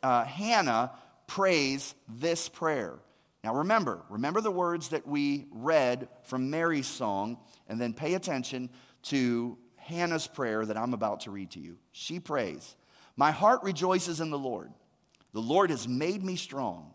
uh, 0.03 0.25
Hannah 0.25 0.93
prays 1.27 1.95
this 2.07 2.49
prayer. 2.51 2.95
Now 3.45 3.55
remember, 3.55 4.03
remember 4.09 4.41
the 4.41 4.51
words 4.51 4.89
that 4.89 5.07
we 5.07 5.47
read 5.53 6.09
from 6.25 6.51
Mary's 6.51 6.87
song, 6.87 7.39
and 7.69 7.81
then 7.81 7.93
pay 7.93 8.15
attention 8.15 8.71
to 9.05 9.57
Hannah's 9.77 10.27
prayer 10.27 10.67
that 10.67 10.77
I'm 10.77 10.93
about 10.93 11.21
to 11.21 11.31
read 11.31 11.53
to 11.53 11.61
you. 11.61 11.79
She 11.93 12.21
prays, 12.21 12.77
My 13.17 13.31
heart 13.31 13.63
rejoices 13.63 14.21
in 14.21 14.31
the 14.31 14.39
Lord. 14.39 14.73
The 15.33 15.41
Lord 15.41 15.71
has 15.71 15.87
made 15.87 16.25
me 16.25 16.37
strong. 16.37 16.93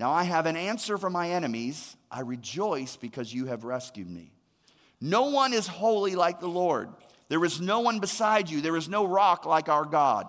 Now 0.00 0.10
I 0.10 0.24
have 0.24 0.46
an 0.46 0.56
answer 0.56 0.98
for 0.98 1.10
my 1.10 1.30
enemies. 1.30 1.96
I 2.10 2.20
rejoice 2.20 2.96
because 2.96 3.32
you 3.32 3.46
have 3.46 3.64
rescued 3.64 4.10
me. 4.10 4.32
No 5.00 5.30
one 5.30 5.52
is 5.52 5.66
holy 5.66 6.14
like 6.14 6.40
the 6.40 6.48
Lord. 6.48 6.88
There 7.28 7.44
is 7.44 7.60
no 7.60 7.80
one 7.80 8.00
beside 8.00 8.50
you. 8.50 8.60
There 8.60 8.76
is 8.76 8.88
no 8.88 9.04
rock 9.06 9.46
like 9.46 9.68
our 9.68 9.84
God. 9.84 10.26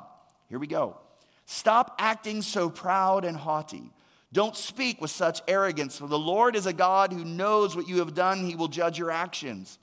Here 0.50 0.60
we 0.60 0.68
go. 0.68 0.98
Stop 1.46 1.96
acting 2.00 2.42
so 2.42 2.70
proud 2.70 3.26
and 3.26 3.38
haughty. 3.38 3.92
Don't 4.36 4.58
speak 4.58 5.00
with 5.00 5.12
such 5.12 5.42
arrogance, 5.48 5.98
for 5.98 6.08
the 6.08 6.20
Lord 6.20 6.58
is 6.58 6.66
a 6.66 6.74
God 6.74 7.14
who 7.14 7.24
knows 7.24 7.74
what 7.74 7.88
you 7.88 8.00
have 8.00 8.14
done. 8.14 8.44
He 8.44 8.58
will 8.58 8.68
judge 8.68 9.00
your 9.00 9.10
actions. 9.10 9.80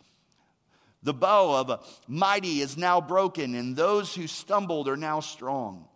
The 1.02 1.14
bow 1.14 1.58
of 1.58 1.70
a 1.70 1.80
mighty 2.06 2.60
is 2.60 2.76
now 2.76 3.00
broken, 3.00 3.54
and 3.54 3.74
those 3.74 4.14
who 4.14 4.26
stumbled 4.26 4.88
are 4.88 4.96
now 4.96 5.20
strong. 5.20 5.88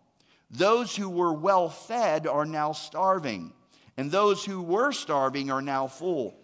Those 0.51 0.97
who 0.97 1.11
were 1.11 1.35
well 1.35 1.69
fed 1.69 2.27
are 2.27 2.47
now 2.47 2.73
starving, 2.73 3.53
and 3.99 4.11
those 4.11 4.43
who 4.43 4.63
were 4.63 4.91
starving 4.91 5.51
are 5.51 5.61
now 5.61 5.87
full. 5.87 6.35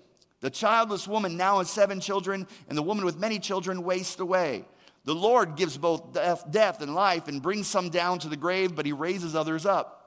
The 0.41 0.51
childless 0.51 1.09
woman 1.09 1.39
now 1.39 1.61
has 1.61 1.71
seven 1.71 1.99
children, 1.99 2.47
and 2.69 2.77
the 2.77 2.83
woman 2.83 3.07
with 3.07 3.19
many 3.19 3.39
children 3.39 3.85
wastes 3.85 4.21
away. 4.21 4.67
The 5.07 5.15
Lord 5.15 5.57
gives 5.57 5.79
both 5.79 6.13
death 6.13 6.83
and 6.83 6.95
life 6.95 7.27
and 7.27 7.41
brings 7.41 7.69
some 7.69 7.89
down 7.89 8.19
to 8.19 8.29
the 8.29 8.37
grave, 8.37 8.75
but 8.75 8.85
he 8.85 8.93
raises 8.93 9.35
others 9.35 9.65
up. 9.65 10.02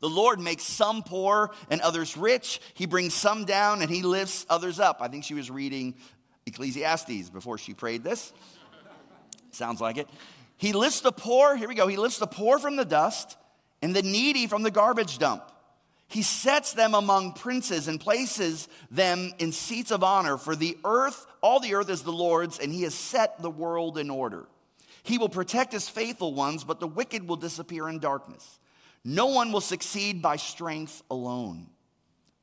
The 0.00 0.08
Lord 0.08 0.38
makes 0.40 0.62
some 0.62 1.02
poor 1.02 1.52
and 1.70 1.80
others 1.80 2.16
rich. 2.16 2.60
He 2.74 2.86
brings 2.86 3.14
some 3.14 3.44
down 3.44 3.82
and 3.82 3.90
he 3.90 4.02
lifts 4.02 4.46
others 4.48 4.78
up. 4.78 4.98
I 5.00 5.08
think 5.08 5.24
she 5.24 5.34
was 5.34 5.50
reading 5.50 5.94
Ecclesiastes 6.46 7.30
before 7.30 7.58
she 7.58 7.74
prayed 7.74 8.04
this. 8.04 8.32
Sounds 9.50 9.80
like 9.80 9.96
it. 9.96 10.08
He 10.58 10.72
lifts 10.72 11.00
the 11.00 11.12
poor, 11.12 11.56
here 11.56 11.68
we 11.68 11.74
go. 11.74 11.86
He 11.86 11.96
lifts 11.96 12.18
the 12.18 12.26
poor 12.26 12.58
from 12.58 12.76
the 12.76 12.84
dust 12.84 13.36
and 13.82 13.94
the 13.94 14.02
needy 14.02 14.46
from 14.46 14.62
the 14.62 14.70
garbage 14.70 15.18
dump. 15.18 15.50
He 16.08 16.22
sets 16.22 16.72
them 16.72 16.94
among 16.94 17.32
princes 17.32 17.88
and 17.88 18.00
places 18.00 18.68
them 18.90 19.32
in 19.38 19.50
seats 19.50 19.90
of 19.90 20.04
honor. 20.04 20.38
For 20.38 20.54
the 20.54 20.78
earth, 20.84 21.26
all 21.40 21.58
the 21.58 21.74
earth 21.74 21.90
is 21.90 22.02
the 22.02 22.12
Lord's, 22.12 22.58
and 22.58 22.72
he 22.72 22.82
has 22.82 22.94
set 22.94 23.42
the 23.42 23.50
world 23.50 23.98
in 23.98 24.08
order. 24.08 24.46
He 25.02 25.18
will 25.18 25.28
protect 25.28 25.72
his 25.72 25.88
faithful 25.88 26.32
ones, 26.32 26.62
but 26.62 26.78
the 26.78 26.86
wicked 26.86 27.26
will 27.26 27.36
disappear 27.36 27.88
in 27.88 27.98
darkness. 27.98 28.58
No 29.08 29.26
one 29.26 29.52
will 29.52 29.60
succeed 29.60 30.20
by 30.20 30.34
strength 30.34 31.00
alone. 31.12 31.68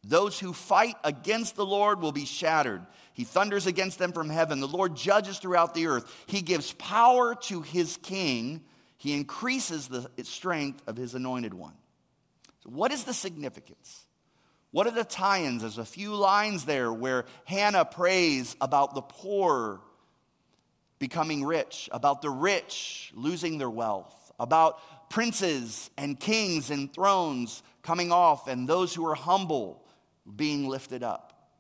Those 0.02 0.40
who 0.40 0.54
fight 0.54 0.96
against 1.04 1.58
the 1.58 1.66
Lord 1.66 2.02
will 2.02 2.14
be 2.14 2.24
shattered. 2.24 2.86
He 3.14 3.26
thunders 3.26 3.68
against 3.68 4.00
them 4.00 4.14
from 4.14 4.30
heaven. 4.30 4.62
The 4.62 4.68
Lord 4.68 4.96
judges 4.96 5.40
throughout 5.40 5.74
the 5.74 5.88
earth. 5.88 6.10
He 6.26 6.42
gives 6.42 6.72
power 6.74 7.36
to 7.36 7.62
his 7.62 7.98
king. 7.98 8.62
He 8.98 9.14
increases 9.14 9.90
the 9.90 10.10
strength 10.24 10.82
of 10.88 10.96
his 10.96 11.16
anointed 11.16 11.54
one. 11.54 11.76
So 12.64 12.70
what 12.70 12.94
is 12.94 13.04
the 13.04 13.14
significance? 13.14 14.06
What 14.72 14.88
are 14.88 14.92
the 14.92 15.04
tie 15.04 15.44
ins? 15.44 15.64
There's 15.64 15.78
a 15.78 15.86
few 15.86 16.16
lines 16.16 16.64
there 16.64 16.94
where 16.94 17.26
Hannah 17.44 17.84
prays 17.84 18.56
about 18.62 18.96
the 18.96 19.02
poor 19.02 19.82
becoming 20.98 21.44
rich, 21.44 21.90
about 21.92 22.22
the 22.22 22.30
rich 22.30 23.12
losing 23.14 23.58
their 23.58 23.70
wealth, 23.70 24.32
about 24.40 24.80
princes 25.14 25.92
and 25.96 26.20
kings 26.20 26.72
and 26.72 26.92
thrones 26.92 27.62
coming 27.84 28.12
off, 28.12 28.48
and 28.48 28.68
those 28.68 28.96
who 28.96 29.06
are 29.06 29.14
humble 29.14 29.86
being 30.36 30.68
lifted 30.68 31.04
up, 31.04 31.52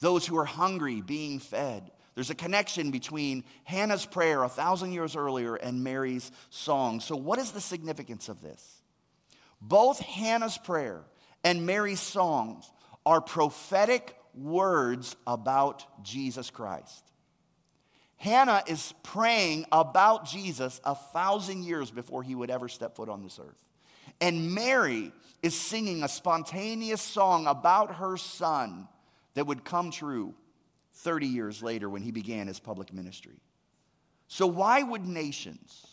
those 0.00 0.26
who 0.26 0.36
are 0.36 0.44
hungry 0.44 1.00
being 1.00 1.38
fed. 1.38 1.90
There's 2.14 2.28
a 2.28 2.34
connection 2.34 2.90
between 2.90 3.44
Hannah's 3.64 4.04
prayer 4.04 4.42
a 4.42 4.48
thousand 4.50 4.92
years 4.92 5.16
earlier 5.16 5.54
and 5.54 5.82
Mary's 5.82 6.30
song. 6.50 7.00
So, 7.00 7.16
what 7.16 7.38
is 7.38 7.52
the 7.52 7.62
significance 7.62 8.28
of 8.28 8.42
this? 8.42 8.82
Both 9.58 9.98
Hannah's 10.00 10.58
prayer 10.58 11.00
and 11.42 11.64
Mary's 11.64 11.98
songs 11.98 12.70
are 13.06 13.22
prophetic 13.22 14.14
words 14.34 15.16
about 15.26 16.04
Jesus 16.04 16.50
Christ. 16.50 17.10
Hannah 18.22 18.62
is 18.68 18.94
praying 19.02 19.66
about 19.72 20.26
Jesus 20.26 20.80
a 20.84 20.94
thousand 20.94 21.64
years 21.64 21.90
before 21.90 22.22
he 22.22 22.36
would 22.36 22.50
ever 22.50 22.68
step 22.68 22.94
foot 22.94 23.08
on 23.08 23.20
this 23.20 23.40
earth. 23.42 23.68
And 24.20 24.54
Mary 24.54 25.10
is 25.42 25.58
singing 25.58 26.04
a 26.04 26.08
spontaneous 26.08 27.02
song 27.02 27.48
about 27.48 27.96
her 27.96 28.16
son 28.16 28.86
that 29.34 29.48
would 29.48 29.64
come 29.64 29.90
true 29.90 30.34
30 30.92 31.26
years 31.26 31.64
later 31.64 31.90
when 31.90 32.00
he 32.00 32.12
began 32.12 32.46
his 32.46 32.60
public 32.60 32.92
ministry. 32.92 33.40
So, 34.28 34.46
why 34.46 34.84
would 34.84 35.04
nations, 35.04 35.84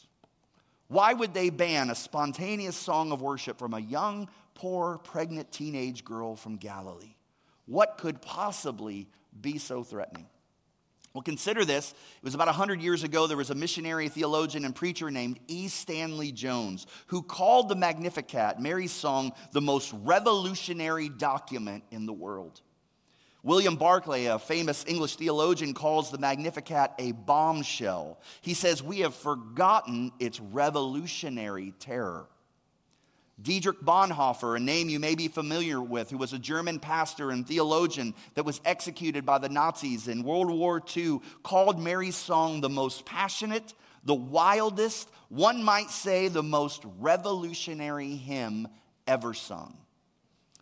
why 0.88 1.14
would 1.14 1.34
they 1.34 1.50
ban 1.50 1.90
a 1.90 1.96
spontaneous 1.96 2.78
song 2.78 3.12
of 3.12 3.24
worship 3.24 3.58
from 3.58 3.74
a 3.74 3.80
young, 3.80 4.30
poor, 4.54 5.00
pregnant 5.00 5.52
teenage 5.52 6.06
girl 6.06 6.36
from 6.36 6.58
Galilee? 6.58 7.16
What 7.66 7.98
could 7.98 8.22
possibly 8.22 9.08
be 9.42 9.58
so 9.58 9.84
threatening? 9.84 10.28
Well, 11.14 11.24
consider 11.24 11.66
this. 11.66 11.92
It 11.92 12.24
was 12.24 12.36
about 12.36 12.48
100 12.48 12.82
years 12.82 13.04
ago, 13.04 13.26
there 13.26 13.36
was 13.36 13.50
a 13.50 13.56
missionary, 13.56 14.10
theologian, 14.10 14.64
and 14.64 14.76
preacher 14.76 15.10
named 15.10 15.40
E. 15.48 15.68
Stanley 15.68 16.32
Jones 16.32 16.86
who 17.08 17.24
called 17.24 17.68
the 17.68 17.76
Magnificat, 17.76 18.60
Mary's 18.60 18.92
song, 18.92 19.34
the 19.52 19.62
most 19.62 19.92
revolutionary 20.04 21.10
document 21.10 21.84
in 21.90 22.06
the 22.06 22.14
world. 22.14 22.62
William 23.42 23.78
Barclay, 23.78 24.26
a 24.26 24.38
famous 24.38 24.86
English 24.88 25.16
theologian, 25.16 25.74
calls 25.74 26.12
the 26.12 26.18
Magnificat 26.18 26.92
a 27.00 27.14
bombshell. 27.14 28.20
He 28.42 28.54
says, 28.54 28.84
We 28.84 29.00
have 29.00 29.16
forgotten 29.16 30.12
its 30.20 30.40
revolutionary 30.40 31.74
terror. 31.80 32.28
Dietrich 33.42 33.80
Bonhoeffer, 33.82 34.58
a 34.58 34.60
name 34.60 34.90
you 34.90 35.00
may 35.00 35.16
be 35.16 35.28
familiar 35.28 35.82
with, 35.82 36.10
who 36.10 36.18
was 36.18 36.34
a 36.34 36.40
German 36.40 36.80
pastor 36.80 37.32
and 37.32 37.48
theologian 37.48 38.14
that 38.36 38.46
was 38.46 38.60
executed 38.66 39.26
by 39.26 39.38
the 39.38 39.50
Nazis 39.50 40.08
in 40.08 40.24
World 40.24 40.50
War 40.50 40.82
II, 40.96 41.20
called 41.44 41.80
Mary's 41.80 42.16
song 42.16 42.62
the 42.62 42.70
most 42.70 43.06
passionate, 43.06 43.74
the 44.04 44.16
wildest, 44.16 45.10
one 45.30 45.64
might 45.64 45.90
say 45.90 46.28
the 46.28 46.44
most 46.44 46.84
revolutionary 47.00 48.16
hymn 48.16 48.68
ever 49.08 49.34
sung. 49.34 49.78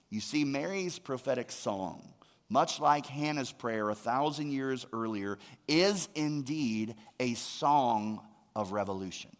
You 0.09 0.21
see, 0.21 0.45
Mary's 0.45 0.99
prophetic 0.99 1.51
song 1.51 2.13
much 2.49 2.79
like 2.79 3.05
Hannah's 3.05 3.51
prayer 3.51 3.89
a 3.89 3.95
thousand 3.95 4.51
years 4.51 4.85
earlier, 4.93 5.37
is 5.67 6.07
indeed 6.15 6.95
a 7.19 7.33
song 7.33 8.21
of 8.55 8.71
revolution. 8.71 9.35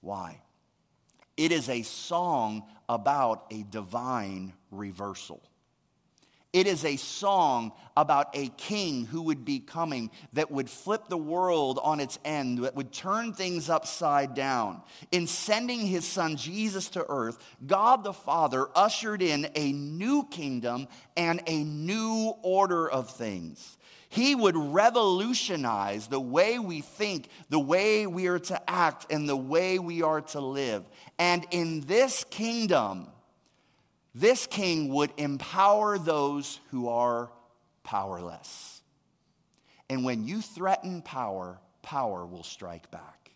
Why? 0.00 0.40
It 1.40 1.52
is 1.52 1.70
a 1.70 1.80
song 1.80 2.64
about 2.86 3.46
a 3.50 3.62
divine 3.62 4.52
reversal. 4.70 5.40
It 6.52 6.66
is 6.66 6.84
a 6.84 6.96
song 6.96 7.72
about 7.96 8.28
a 8.34 8.48
king 8.58 9.06
who 9.06 9.22
would 9.22 9.42
be 9.42 9.58
coming 9.58 10.10
that 10.34 10.50
would 10.50 10.68
flip 10.68 11.08
the 11.08 11.16
world 11.16 11.80
on 11.82 11.98
its 11.98 12.18
end, 12.26 12.58
that 12.58 12.76
would 12.76 12.92
turn 12.92 13.32
things 13.32 13.70
upside 13.70 14.34
down. 14.34 14.82
In 15.12 15.26
sending 15.26 15.80
his 15.86 16.04
son 16.04 16.36
Jesus 16.36 16.90
to 16.90 17.06
earth, 17.08 17.38
God 17.66 18.04
the 18.04 18.12
Father 18.12 18.66
ushered 18.74 19.22
in 19.22 19.48
a 19.54 19.72
new 19.72 20.28
kingdom 20.30 20.88
and 21.16 21.40
a 21.46 21.64
new 21.64 22.34
order 22.42 22.86
of 22.86 23.08
things. 23.08 23.78
He 24.10 24.34
would 24.34 24.56
revolutionize 24.56 26.08
the 26.08 26.20
way 26.20 26.58
we 26.58 26.80
think, 26.80 27.28
the 27.48 27.60
way 27.60 28.08
we 28.08 28.26
are 28.26 28.40
to 28.40 28.70
act, 28.70 29.06
and 29.08 29.28
the 29.28 29.36
way 29.36 29.78
we 29.78 30.02
are 30.02 30.20
to 30.20 30.40
live. 30.40 30.84
And 31.16 31.46
in 31.52 31.82
this 31.82 32.24
kingdom, 32.24 33.06
this 34.12 34.48
king 34.48 34.88
would 34.88 35.12
empower 35.16 35.96
those 35.96 36.58
who 36.72 36.88
are 36.88 37.30
powerless. 37.84 38.82
And 39.88 40.04
when 40.04 40.24
you 40.24 40.42
threaten 40.42 41.02
power, 41.02 41.60
power 41.82 42.26
will 42.26 42.42
strike 42.42 42.90
back. 42.90 43.30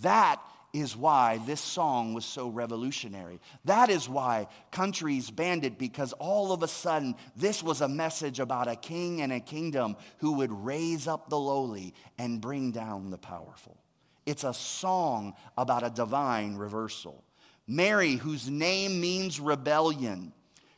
That 0.00 0.40
is 0.72 0.96
why 0.96 1.38
this 1.46 1.60
song 1.60 2.14
was 2.14 2.24
so 2.24 2.48
revolutionary. 2.48 3.40
That 3.66 3.90
is 3.90 4.08
why 4.08 4.48
countries 4.70 5.30
banned 5.30 5.64
it 5.64 5.78
because 5.78 6.14
all 6.14 6.52
of 6.52 6.62
a 6.62 6.68
sudden 6.68 7.14
this 7.36 7.62
was 7.62 7.82
a 7.82 7.88
message 7.88 8.40
about 8.40 8.68
a 8.68 8.76
king 8.76 9.20
and 9.20 9.32
a 9.32 9.40
kingdom 9.40 9.96
who 10.18 10.32
would 10.34 10.50
raise 10.50 11.06
up 11.06 11.28
the 11.28 11.38
lowly 11.38 11.94
and 12.18 12.40
bring 12.40 12.70
down 12.72 13.10
the 13.10 13.18
powerful. 13.18 13.76
It's 14.24 14.44
a 14.44 14.54
song 14.54 15.34
about 15.58 15.84
a 15.84 15.90
divine 15.90 16.56
reversal. 16.56 17.22
Mary, 17.66 18.14
whose 18.14 18.48
name 18.48 19.00
means 19.00 19.40
rebellion, 19.40 20.32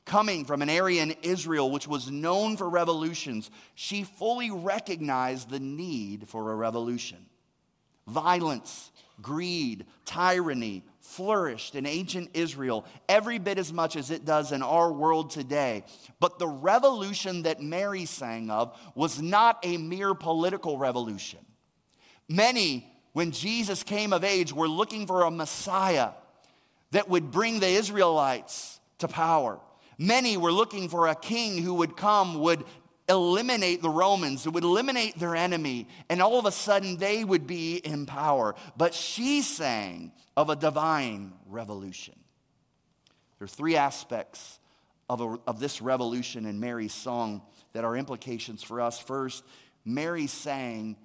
coming 0.05 0.45
from 0.45 0.61
an 0.61 0.69
area 0.69 1.03
in 1.03 1.15
Israel 1.23 1.71
which 1.71 1.87
was 1.87 2.11
known 2.11 2.57
for 2.57 2.69
revolutions, 2.69 3.51
she 3.75 4.03
fully 4.03 4.51
recognized 4.51 5.51
the 5.51 5.61
need 5.61 6.29
for 6.29 6.51
a 6.51 6.57
revolution. 6.57 7.27
Violence, 8.07 8.91
greed, 9.23 9.87
tyranny 10.05 10.85
flourished 11.01 11.75
in 11.75 11.87
ancient 11.87 12.31
Israel 12.35 12.85
every 13.09 13.39
bit 13.39 13.59
as 13.59 13.73
much 13.73 13.95
as 13.95 14.11
it 14.11 14.25
does 14.25 14.53
in 14.53 14.63
our 14.63 14.93
world 14.93 15.31
today. 15.31 15.85
But 16.19 16.39
the 16.39 16.49
revolution 16.49 17.43
that 17.43 17.61
Mary 17.61 18.05
sang 18.07 18.51
of 18.51 18.77
was 18.95 19.21
not 19.21 19.59
a 19.63 19.77
mere 19.77 20.15
political 20.15 20.79
revolution. 20.79 21.41
Many, 22.29 22.91
when 23.13 23.31
Jesus 23.31 23.83
came 23.83 24.13
of 24.13 24.25
age, 24.25 24.53
were 24.53 24.69
looking 24.69 25.07
for 25.07 25.23
a 25.23 25.31
Messiah 25.31 26.11
that 26.93 27.09
would 27.09 27.31
bring 27.31 27.61
the 27.61 27.69
Israelites 27.69 28.81
to 28.99 29.09
power. 29.09 29.61
Many 29.99 30.37
were 30.37 30.53
looking 30.53 30.89
for 30.89 31.07
a 31.07 31.15
king 31.15 31.63
who 31.63 31.75
would 31.75 31.97
come, 31.97 32.41
would 32.41 32.65
eliminate 33.09 33.83
the 33.83 33.91
Romans, 33.91 34.47
it 34.47 34.53
would 34.53 34.65
eliminate 34.65 35.19
their 35.19 35.37
enemy, 35.37 35.89
and 36.09 36.23
all 36.23 36.39
of 36.39 36.47
a 36.47 36.53
sudden 36.53 36.97
they 36.97 37.25
would 37.25 37.47
be 37.47 37.77
in 37.77 38.07
power. 38.07 38.55
But 38.77 38.95
she 38.95 39.43
sang 39.43 40.13
of 40.37 40.51
a 40.51 40.57
divine 40.57 41.33
revolution. 41.47 42.15
There 43.39 43.45
are 43.45 43.49
three 43.49 43.77
aspects 43.77 44.59
of, 45.09 45.21
a, 45.21 45.39
of 45.47 45.61
this 45.61 45.83
revolution 45.83 46.47
in 46.47 46.61
Mary's 46.61 46.95
song 46.95 47.43
that 47.73 47.85
are 47.85 47.97
implications 47.97 48.63
for 48.63 48.81
us. 48.81 48.99
First, 48.99 49.45
Mary 49.85 50.27
sang 50.27 50.97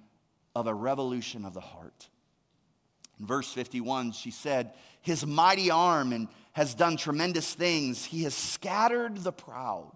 of 0.54 0.66
a 0.66 0.74
revolution 0.74 1.44
of 1.44 1.52
the 1.52 1.60
heart. 1.60 2.08
In 3.18 3.26
verse 3.26 3.52
51, 3.52 4.12
she 4.12 4.30
said, 4.30 4.72
His 5.02 5.26
mighty 5.26 5.70
arm 5.70 6.12
and 6.12 6.28
has 6.52 6.74
done 6.74 6.96
tremendous 6.96 7.52
things. 7.52 8.04
He 8.04 8.22
has 8.22 8.34
scattered 8.34 9.18
the 9.18 9.32
proud 9.32 9.92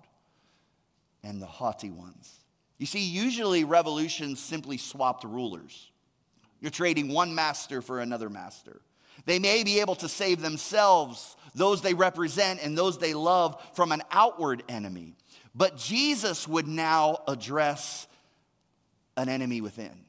and 1.24 1.40
the 1.40 1.46
haughty 1.46 1.90
ones. 1.90 2.40
You 2.78 2.86
see, 2.86 3.04
usually 3.04 3.64
revolutions 3.64 4.40
simply 4.40 4.76
swap 4.76 5.22
the 5.22 5.28
rulers. 5.28 5.90
You're 6.60 6.70
trading 6.70 7.08
one 7.08 7.34
master 7.34 7.82
for 7.82 8.00
another 8.00 8.30
master. 8.30 8.80
They 9.26 9.38
may 9.38 9.64
be 9.64 9.80
able 9.80 9.94
to 9.96 10.08
save 10.08 10.40
themselves, 10.40 11.36
those 11.54 11.82
they 11.82 11.94
represent, 11.94 12.60
and 12.62 12.76
those 12.76 12.98
they 12.98 13.14
love 13.14 13.60
from 13.74 13.92
an 13.92 14.02
outward 14.10 14.62
enemy. 14.68 15.14
But 15.54 15.76
Jesus 15.76 16.48
would 16.48 16.66
now 16.66 17.18
address 17.28 18.08
an 19.16 19.28
enemy 19.28 19.60
within. 19.60 20.04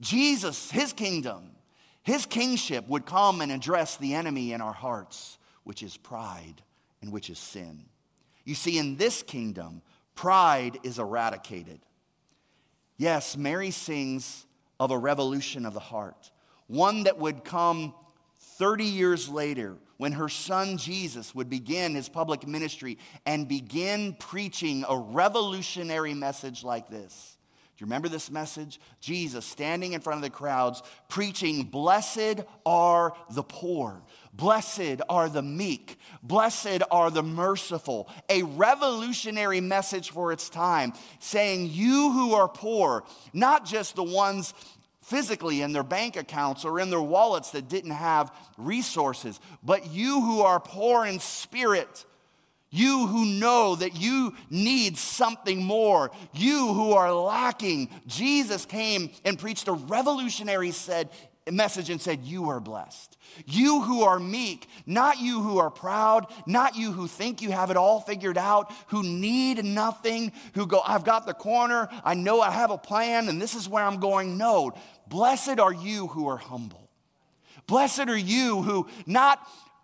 Jesus, 0.00 0.70
his 0.70 0.92
kingdom, 0.92 1.50
his 2.02 2.26
kingship 2.26 2.88
would 2.88 3.06
come 3.06 3.40
and 3.40 3.52
address 3.52 3.96
the 3.96 4.14
enemy 4.14 4.52
in 4.52 4.60
our 4.60 4.72
hearts, 4.72 5.38
which 5.64 5.82
is 5.82 5.96
pride 5.96 6.62
and 7.00 7.12
which 7.12 7.30
is 7.30 7.38
sin. 7.38 7.84
You 8.44 8.54
see, 8.54 8.78
in 8.78 8.96
this 8.96 9.22
kingdom, 9.22 9.82
pride 10.22 10.78
is 10.84 11.00
eradicated. 11.00 11.80
Yes, 12.96 13.36
Mary 13.36 13.72
sings 13.72 14.46
of 14.78 14.92
a 14.92 14.96
revolution 14.96 15.66
of 15.66 15.74
the 15.74 15.80
heart, 15.80 16.30
one 16.68 17.02
that 17.02 17.18
would 17.18 17.42
come 17.42 17.92
30 18.56 18.84
years 18.84 19.28
later 19.28 19.74
when 19.96 20.12
her 20.12 20.28
son 20.28 20.76
Jesus 20.76 21.34
would 21.34 21.50
begin 21.50 21.96
his 21.96 22.08
public 22.08 22.46
ministry 22.46 22.98
and 23.26 23.48
begin 23.48 24.14
preaching 24.20 24.84
a 24.88 24.96
revolutionary 24.96 26.14
message 26.14 26.62
like 26.62 26.88
this 26.88 27.36
Do 27.76 27.82
you 27.82 27.86
remember 27.86 28.08
this 28.08 28.30
message? 28.30 28.78
Jesus 29.00 29.44
standing 29.44 29.92
in 29.92 30.00
front 30.00 30.18
of 30.18 30.22
the 30.22 30.30
crowds 30.30 30.84
preaching, 31.08 31.64
Blessed 31.64 32.42
are 32.64 33.12
the 33.30 33.42
poor, 33.42 34.04
blessed 34.32 35.00
are 35.08 35.28
the 35.28 35.42
meek, 35.42 35.98
blessed 36.22 36.82
are 36.90 37.10
the 37.10 37.22
merciful. 37.22 38.08
A 38.28 38.42
revolutionary 38.42 39.60
message 39.60 40.10
for 40.10 40.32
its 40.32 40.48
time, 40.48 40.92
saying, 41.18 41.68
You 41.70 42.12
who 42.12 42.34
are 42.34 42.48
poor, 42.48 43.04
not 43.32 43.64
just 43.64 43.96
the 43.96 44.02
ones 44.02 44.54
physically 45.02 45.62
in 45.62 45.72
their 45.72 45.82
bank 45.82 46.16
accounts 46.16 46.64
or 46.64 46.80
in 46.80 46.90
their 46.90 47.00
wallets 47.00 47.50
that 47.50 47.68
didn't 47.68 47.90
have 47.90 48.32
resources, 48.56 49.40
but 49.62 49.90
you 49.90 50.20
who 50.20 50.40
are 50.42 50.60
poor 50.60 51.04
in 51.04 51.18
spirit 51.18 52.04
you 52.74 53.06
who 53.06 53.26
know 53.26 53.76
that 53.76 54.00
you 54.00 54.34
need 54.48 54.96
something 54.96 55.62
more. 55.62 56.10
You 56.32 56.72
who 56.72 56.92
are 56.92 57.12
lacking. 57.12 57.90
Jesus 58.06 58.64
came 58.64 59.10
and 59.26 59.38
preached 59.38 59.68
a 59.68 59.72
revolutionary 59.72 60.70
said, 60.70 61.10
message 61.50 61.90
and 61.90 62.00
said, 62.00 62.24
You 62.24 62.50
are 62.50 62.60
blessed. 62.60 63.16
You 63.46 63.82
who 63.82 64.02
are 64.02 64.18
meek, 64.18 64.68
not 64.86 65.18
you 65.20 65.40
who 65.40 65.58
are 65.58 65.70
proud, 65.70 66.26
not 66.46 66.76
you 66.76 66.92
who 66.92 67.06
think 67.06 67.42
you 67.42 67.50
have 67.50 67.70
it 67.70 67.76
all 67.76 68.00
figured 68.00 68.38
out, 68.38 68.72
who 68.88 69.02
need 69.02 69.64
nothing, 69.64 70.32
who 70.54 70.66
go, 70.66 70.80
I've 70.86 71.04
got 71.04 71.26
the 71.26 71.34
corner, 71.34 71.88
I 72.04 72.14
know 72.14 72.40
I 72.40 72.50
have 72.50 72.70
a 72.70 72.78
plan, 72.78 73.28
and 73.28 73.40
this 73.40 73.54
is 73.54 73.68
where 73.68 73.84
I'm 73.84 74.00
going. 74.00 74.36
No, 74.36 74.72
blessed 75.08 75.58
are 75.58 75.72
you 75.72 76.08
who 76.08 76.28
are 76.28 76.36
humble. 76.36 76.90
Blessed 77.66 78.08
are 78.08 78.16
you 78.16 78.62
who 78.62 78.88
not 79.06 79.38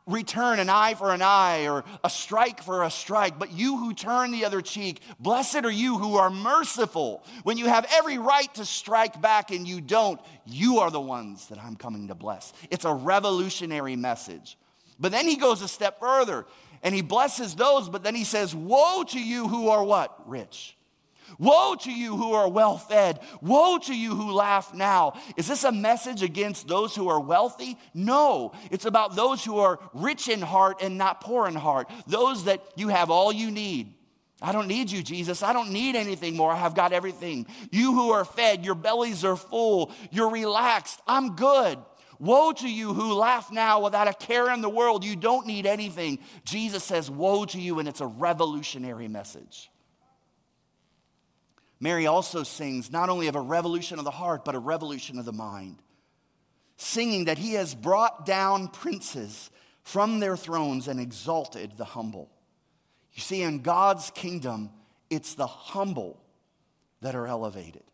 return 0.09 0.59
an 0.59 0.68
eye 0.68 0.94
for 0.94 1.12
an 1.12 1.23
eye 1.23 1.68
or 1.68 1.85
a 2.03 2.11
strike 2.11 2.62
for 2.62 2.83
a 2.83 2.90
strike, 2.90 3.38
but 3.38 3.53
you 3.53 3.77
who 3.77 3.94
turn 3.94 4.33
the 4.33 4.44
other 4.44 4.62
cheek, 4.62 5.01
blessed 5.21 5.64
are 5.64 5.71
you 5.71 5.99
who 5.99 6.16
are 6.16 6.31
merciful. 6.31 7.25
When 7.44 7.59
you 7.59 7.66
have 7.66 7.87
every 7.92 8.18
right 8.18 8.53
to 8.55 8.64
strike 8.64 9.21
back 9.21 9.51
and 9.51 9.68
you 9.68 9.81
don't, 9.81 10.21
you 10.47 10.79
are 10.79 10.90
the 10.90 11.01
ones 11.01 11.49
that 11.49 11.59
I'm 11.59 11.77
coming 11.77 12.09
to 12.09 12.14
bless. 12.14 12.53
It's 12.71 12.85
a 12.85 12.92
revolutionary 12.92 13.97
message. 13.97 14.57
But 14.99 15.12
then 15.12 15.27
he 15.27 15.37
goes 15.37 15.62
a 15.62 15.68
step 15.68 16.01
further 16.01 16.47
and 16.83 16.94
he 16.94 17.03
blesses 17.03 17.55
those, 17.55 17.88
but 17.88 18.03
then 18.03 18.14
he 18.14 18.25
says, 18.25 18.55
Woe 18.55 19.05
to 19.09 19.21
you 19.21 19.47
who 19.47 19.68
are 19.68 19.85
what? 19.85 20.29
Rich. 20.29 20.77
Woe 21.38 21.74
to 21.80 21.92
you 21.92 22.16
who 22.16 22.32
are 22.32 22.48
well 22.48 22.78
fed. 22.78 23.20
Woe 23.40 23.78
to 23.78 23.94
you 23.94 24.14
who 24.14 24.32
laugh 24.32 24.72
now. 24.74 25.20
Is 25.36 25.46
this 25.46 25.64
a 25.64 25.72
message 25.72 26.22
against 26.22 26.68
those 26.68 26.94
who 26.94 27.08
are 27.08 27.20
wealthy? 27.20 27.78
No. 27.94 28.52
It's 28.70 28.86
about 28.86 29.16
those 29.16 29.44
who 29.44 29.58
are 29.58 29.78
rich 29.92 30.28
in 30.28 30.40
heart 30.40 30.82
and 30.82 30.98
not 30.98 31.20
poor 31.20 31.46
in 31.46 31.54
heart. 31.54 31.90
Those 32.06 32.44
that 32.44 32.62
you 32.76 32.88
have 32.88 33.10
all 33.10 33.32
you 33.32 33.50
need. 33.50 33.94
I 34.40 34.52
don't 34.52 34.68
need 34.68 34.90
you, 34.90 35.02
Jesus. 35.02 35.42
I 35.42 35.52
don't 35.52 35.70
need 35.70 35.96
anything 35.96 36.36
more. 36.36 36.52
I 36.52 36.56
have 36.56 36.74
got 36.74 36.92
everything. 36.92 37.46
You 37.72 37.92
who 37.92 38.10
are 38.10 38.24
fed, 38.24 38.64
your 38.64 38.76
bellies 38.76 39.24
are 39.24 39.36
full. 39.36 39.90
You're 40.12 40.30
relaxed. 40.30 41.00
I'm 41.08 41.34
good. 41.34 41.78
Woe 42.20 42.52
to 42.52 42.68
you 42.68 42.94
who 42.94 43.14
laugh 43.14 43.50
now 43.50 43.82
without 43.82 44.08
a 44.08 44.12
care 44.12 44.50
in 44.52 44.60
the 44.60 44.68
world. 44.68 45.04
You 45.04 45.16
don't 45.16 45.46
need 45.46 45.66
anything. 45.66 46.18
Jesus 46.44 46.84
says, 46.84 47.10
Woe 47.10 47.44
to 47.46 47.60
you, 47.60 47.78
and 47.78 47.88
it's 47.88 48.00
a 48.00 48.06
revolutionary 48.06 49.08
message. 49.08 49.70
Mary 51.80 52.06
also 52.06 52.42
sings 52.42 52.90
not 52.90 53.08
only 53.08 53.28
of 53.28 53.36
a 53.36 53.40
revolution 53.40 53.98
of 53.98 54.04
the 54.04 54.10
heart, 54.10 54.44
but 54.44 54.54
a 54.54 54.58
revolution 54.58 55.18
of 55.18 55.24
the 55.24 55.32
mind, 55.32 55.80
singing 56.76 57.26
that 57.26 57.38
he 57.38 57.54
has 57.54 57.74
brought 57.74 58.26
down 58.26 58.68
princes 58.68 59.50
from 59.82 60.20
their 60.20 60.36
thrones 60.36 60.88
and 60.88 61.00
exalted 61.00 61.72
the 61.76 61.84
humble. 61.84 62.30
You 63.12 63.22
see, 63.22 63.42
in 63.42 63.62
God's 63.62 64.10
kingdom, 64.10 64.70
it's 65.08 65.34
the 65.34 65.46
humble 65.46 66.20
that 67.00 67.14
are 67.14 67.26
elevated. 67.26 67.84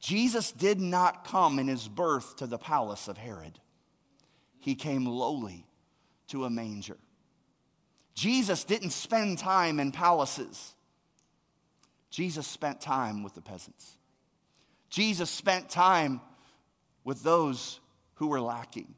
Jesus 0.00 0.50
did 0.50 0.80
not 0.80 1.24
come 1.24 1.58
in 1.58 1.68
his 1.68 1.86
birth 1.86 2.36
to 2.36 2.46
the 2.46 2.58
palace 2.58 3.08
of 3.08 3.16
Herod, 3.16 3.58
he 4.58 4.74
came 4.74 5.06
lowly 5.06 5.66
to 6.28 6.44
a 6.44 6.50
manger. 6.50 6.98
Jesus 8.14 8.64
didn't 8.64 8.90
spend 8.90 9.38
time 9.38 9.80
in 9.80 9.92
palaces. 9.92 10.74
Jesus 12.12 12.46
spent 12.46 12.82
time 12.82 13.22
with 13.22 13.34
the 13.34 13.40
peasants. 13.40 13.96
Jesus 14.90 15.30
spent 15.30 15.70
time 15.70 16.20
with 17.04 17.22
those 17.22 17.80
who 18.16 18.26
were 18.26 18.40
lacking. 18.40 18.94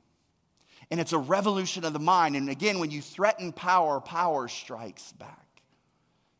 And 0.91 0.99
it's 0.99 1.13
a 1.13 1.19
revolution 1.19 1.85
of 1.85 1.93
the 1.93 2.01
mind. 2.01 2.35
And 2.35 2.51
again, 2.51 2.81
when 2.81 2.91
you 2.91 3.01
threaten 3.01 3.53
power, 3.53 4.01
power 4.01 4.49
strikes 4.49 5.13
back. 5.13 5.47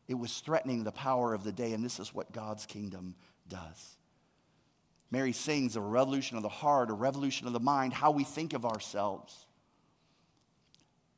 It 0.09 0.15
was 0.15 0.39
threatening 0.39 0.83
the 0.83 0.91
power 0.91 1.33
of 1.33 1.45
the 1.45 1.53
day, 1.53 1.71
and 1.71 1.83
this 1.83 1.99
is 1.99 2.13
what 2.13 2.33
God's 2.33 2.65
kingdom 2.65 3.15
does. 3.47 3.95
Mary 5.09 5.31
sings 5.31 5.77
of 5.77 5.83
a 5.83 5.87
revolution 5.87 6.35
of 6.35 6.43
the 6.43 6.49
heart, 6.49 6.89
a 6.89 6.93
revolution 6.93 7.47
of 7.47 7.53
the 7.53 7.59
mind, 7.61 7.93
how 7.93 8.11
we 8.11 8.25
think 8.25 8.51
of 8.51 8.65
ourselves. 8.65 9.47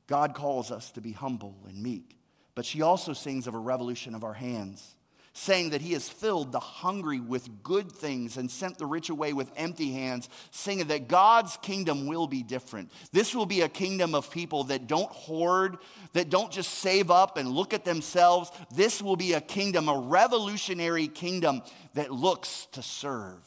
God 0.05 0.35
calls 0.35 0.71
us 0.71 0.91
to 0.91 1.01
be 1.01 1.13
humble 1.13 1.57
and 1.67 1.81
meek, 1.81 2.15
but 2.53 2.63
she 2.63 2.83
also 2.83 3.13
sings 3.13 3.47
of 3.47 3.55
a 3.55 3.59
revolution 3.59 4.13
of 4.13 4.23
our 4.23 4.33
hands 4.33 4.95
saying 5.37 5.69
that 5.69 5.81
he 5.81 5.93
has 5.93 6.09
filled 6.09 6.51
the 6.51 6.59
hungry 6.59 7.19
with 7.19 7.61
good 7.61 7.91
things 7.91 8.37
and 8.37 8.49
sent 8.49 8.79
the 8.79 8.85
rich 8.87 9.09
away 9.09 9.33
with 9.33 9.51
empty 9.55 9.91
hands, 9.91 10.29
saying 10.49 10.87
that 10.87 11.07
God's 11.07 11.57
kingdom 11.57 12.07
will 12.07 12.25
be 12.25 12.41
different. 12.41 12.91
This 13.11 13.35
will 13.35 13.45
be 13.45 13.61
a 13.61 13.69
kingdom 13.69 14.15
of 14.15 14.31
people 14.31 14.63
that 14.65 14.87
don't 14.87 15.11
hoard, 15.11 15.77
that 16.13 16.31
don't 16.31 16.51
just 16.51 16.73
save 16.79 17.11
up 17.11 17.37
and 17.37 17.49
look 17.49 17.75
at 17.75 17.85
themselves. 17.85 18.51
This 18.73 18.99
will 18.99 19.15
be 19.15 19.33
a 19.33 19.41
kingdom, 19.41 19.89
a 19.89 19.99
revolutionary 19.99 21.07
kingdom 21.07 21.61
that 21.93 22.11
looks 22.11 22.65
to 22.71 22.81
serve, 22.81 23.39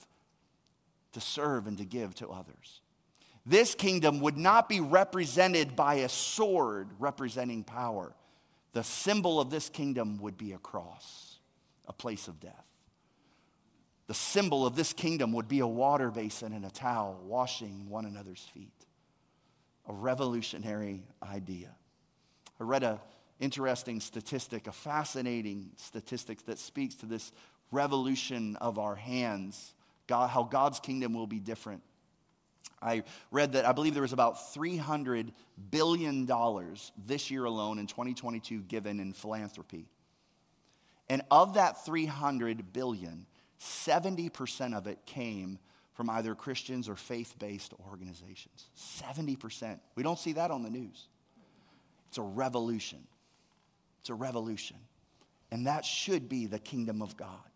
to 1.14 1.20
serve 1.20 1.66
and 1.66 1.76
to 1.79 1.85
give 1.85 2.14
to 2.16 2.29
others. 2.29 2.83
This 3.44 3.74
kingdom 3.74 4.20
would 4.20 4.37
not 4.37 4.68
be 4.68 4.79
represented 4.79 5.74
by 5.74 5.94
a 5.94 6.09
sword 6.09 6.88
representing 7.00 7.64
power. 7.64 8.14
The 8.74 8.85
symbol 8.85 9.40
of 9.40 9.50
this 9.50 9.68
kingdom 9.68 10.18
would 10.18 10.38
be 10.38 10.53
a 10.53 10.59
cross 10.59 11.29
a 11.90 11.92
place 11.92 12.29
of 12.29 12.38
death. 12.38 12.64
The 14.07 14.14
symbol 14.14 14.64
of 14.64 14.76
this 14.76 14.92
kingdom 14.92 15.33
would 15.33 15.48
be 15.48 15.59
a 15.59 15.66
water 15.66 16.12
basin 16.12 16.53
and 16.53 16.64
a 16.64 16.70
towel 16.70 17.20
washing 17.24 17.90
one 17.90 18.07
another's 18.07 18.48
feet. 18.55 18.72
A 19.88 19.92
revolutionary 19.92 21.03
idea. 21.20 21.74
I 22.61 22.62
read 22.62 22.85
an 22.85 23.00
interesting 23.40 23.98
statistic, 23.98 24.68
a 24.68 24.72
fascinating 24.72 25.70
statistic 25.76 26.46
that 26.46 26.61
speaks 26.61 26.94
to 26.96 27.07
this 27.07 27.33
revolution 27.72 28.55
of 28.57 28.79
our 28.79 28.94
hands, 28.94 29.74
God, 30.07 30.31
how 30.31 30.44
God's 30.44 30.79
kingdom 30.79 31.12
will 31.12 31.26
be 31.26 31.40
different. 31.40 31.83
I 32.81 33.03
read 33.33 33.55
that 33.55 33.66
I 33.66 33.72
believe 33.72 33.94
there 33.94 34.03
was 34.03 34.12
about 34.12 34.55
$300 34.55 35.33
billion 35.72 36.29
this 37.05 37.33
year 37.33 37.44
alone 37.46 37.81
in 37.81 37.88
2022 37.88 38.61
given 38.62 39.00
in 39.00 39.12
philanthropy. 39.12 39.88
And 41.11 41.23
of 41.31 41.55
that 41.55 41.85
300 41.85 42.73
billion, 42.73 43.27
70% 43.61 44.75
of 44.75 44.87
it 44.87 45.05
came 45.07 45.59
from 45.92 46.09
either 46.09 46.35
Christians 46.37 46.88
or 46.88 46.94
faith 46.94 47.35
based 47.38 47.75
organizations. 47.90 48.70
70%. 48.79 49.81
We 49.96 50.03
don't 50.03 50.18
see 50.18 50.35
that 50.35 50.53
on 50.53 50.62
the 50.62 50.70
news. 50.70 51.09
It's 52.09 52.18
a 52.18 52.23
revolution. 52.23 53.01
It's 54.01 54.09
a 54.09 54.14
revolution. 54.14 54.77
And 55.51 55.66
that 55.66 55.85
should 55.85 56.29
be 56.29 56.46
the 56.46 56.61
kingdom 56.61 57.03
of 57.03 57.16
God. 57.16 57.49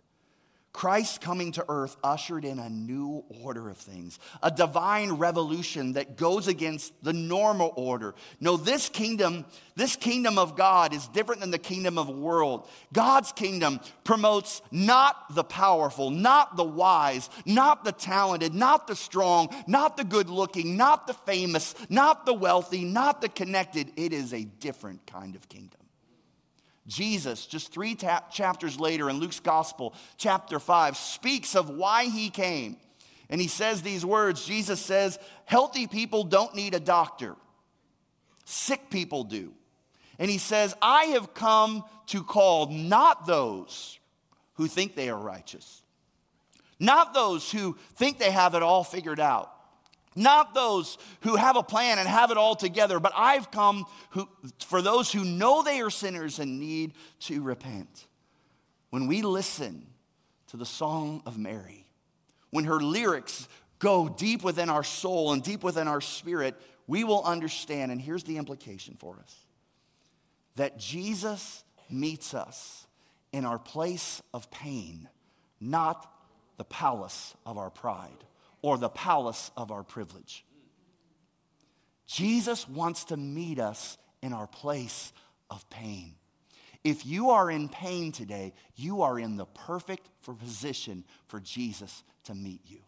Christ 0.74 1.20
coming 1.20 1.52
to 1.52 1.64
earth 1.68 1.96
ushered 2.02 2.44
in 2.44 2.58
a 2.58 2.68
new 2.68 3.24
order 3.42 3.70
of 3.70 3.76
things, 3.76 4.18
a 4.42 4.50
divine 4.50 5.12
revolution 5.12 5.92
that 5.92 6.16
goes 6.16 6.48
against 6.48 6.92
the 7.00 7.12
normal 7.12 7.72
order. 7.76 8.12
No, 8.40 8.56
this 8.56 8.88
kingdom, 8.88 9.44
this 9.76 9.94
kingdom 9.94 10.36
of 10.36 10.56
God 10.56 10.92
is 10.92 11.06
different 11.06 11.42
than 11.42 11.52
the 11.52 11.58
kingdom 11.58 11.96
of 11.96 12.08
the 12.08 12.12
world. 12.12 12.68
God's 12.92 13.30
kingdom 13.30 13.78
promotes 14.02 14.62
not 14.72 15.32
the 15.32 15.44
powerful, 15.44 16.10
not 16.10 16.56
the 16.56 16.64
wise, 16.64 17.30
not 17.46 17.84
the 17.84 17.92
talented, 17.92 18.52
not 18.52 18.88
the 18.88 18.96
strong, 18.96 19.54
not 19.68 19.96
the 19.96 20.02
good 20.02 20.28
looking, 20.28 20.76
not 20.76 21.06
the 21.06 21.14
famous, 21.14 21.76
not 21.88 22.26
the 22.26 22.34
wealthy, 22.34 22.84
not 22.84 23.20
the 23.20 23.28
connected. 23.28 23.92
It 23.94 24.12
is 24.12 24.34
a 24.34 24.42
different 24.42 25.06
kind 25.06 25.36
of 25.36 25.48
kingdom. 25.48 25.83
Jesus, 26.86 27.46
just 27.46 27.72
three 27.72 27.94
ta- 27.94 28.24
chapters 28.30 28.78
later 28.78 29.08
in 29.08 29.18
Luke's 29.18 29.40
Gospel, 29.40 29.94
chapter 30.18 30.58
5, 30.58 30.96
speaks 30.96 31.56
of 31.56 31.70
why 31.70 32.04
he 32.04 32.28
came. 32.28 32.76
And 33.30 33.40
he 33.40 33.48
says 33.48 33.80
these 33.80 34.04
words 34.04 34.44
Jesus 34.44 34.80
says, 34.80 35.18
Healthy 35.46 35.86
people 35.86 36.24
don't 36.24 36.54
need 36.54 36.74
a 36.74 36.80
doctor, 36.80 37.36
sick 38.44 38.90
people 38.90 39.24
do. 39.24 39.52
And 40.18 40.30
he 40.30 40.38
says, 40.38 40.74
I 40.80 41.04
have 41.06 41.34
come 41.34 41.84
to 42.08 42.22
call 42.22 42.66
not 42.66 43.26
those 43.26 43.98
who 44.54 44.68
think 44.68 44.94
they 44.94 45.08
are 45.08 45.18
righteous, 45.18 45.82
not 46.78 47.14
those 47.14 47.50
who 47.50 47.76
think 47.96 48.18
they 48.18 48.30
have 48.30 48.54
it 48.54 48.62
all 48.62 48.84
figured 48.84 49.18
out, 49.18 49.53
not 50.14 50.54
those 50.54 50.98
who 51.22 51.36
have 51.36 51.56
a 51.56 51.62
plan 51.62 51.98
and 51.98 52.08
have 52.08 52.30
it 52.30 52.36
all 52.36 52.54
together, 52.54 53.00
but 53.00 53.12
I've 53.16 53.50
come 53.50 53.86
who, 54.10 54.28
for 54.66 54.80
those 54.80 55.10
who 55.10 55.24
know 55.24 55.62
they 55.62 55.80
are 55.80 55.90
sinners 55.90 56.38
and 56.38 56.60
need 56.60 56.94
to 57.20 57.42
repent. 57.42 58.06
When 58.90 59.06
we 59.06 59.22
listen 59.22 59.86
to 60.48 60.56
the 60.56 60.66
Song 60.66 61.22
of 61.26 61.36
Mary, 61.36 61.86
when 62.50 62.64
her 62.64 62.80
lyrics 62.80 63.48
go 63.78 64.08
deep 64.08 64.44
within 64.44 64.70
our 64.70 64.84
soul 64.84 65.32
and 65.32 65.42
deep 65.42 65.64
within 65.64 65.88
our 65.88 66.00
spirit, 66.00 66.54
we 66.86 67.02
will 67.02 67.22
understand, 67.24 67.90
and 67.90 68.00
here's 68.00 68.24
the 68.24 68.36
implication 68.36 68.96
for 68.98 69.18
us 69.20 69.36
that 70.56 70.78
Jesus 70.78 71.64
meets 71.90 72.32
us 72.32 72.86
in 73.32 73.44
our 73.44 73.58
place 73.58 74.22
of 74.32 74.48
pain, 74.52 75.08
not 75.60 76.08
the 76.56 76.64
palace 76.64 77.34
of 77.44 77.58
our 77.58 77.70
pride 77.70 78.24
or 78.64 78.78
the 78.78 78.88
palace 78.88 79.50
of 79.58 79.70
our 79.70 79.82
privilege. 79.82 80.42
Jesus 82.06 82.66
wants 82.66 83.04
to 83.04 83.16
meet 83.18 83.58
us 83.58 83.98
in 84.22 84.32
our 84.32 84.46
place 84.46 85.12
of 85.50 85.68
pain. 85.68 86.14
If 86.82 87.04
you 87.04 87.28
are 87.28 87.50
in 87.50 87.68
pain 87.68 88.10
today, 88.10 88.54
you 88.74 89.02
are 89.02 89.18
in 89.18 89.36
the 89.36 89.44
perfect 89.44 90.08
position 90.22 91.04
for 91.26 91.40
Jesus 91.40 92.04
to 92.24 92.34
meet 92.34 92.62
you. 92.64 92.78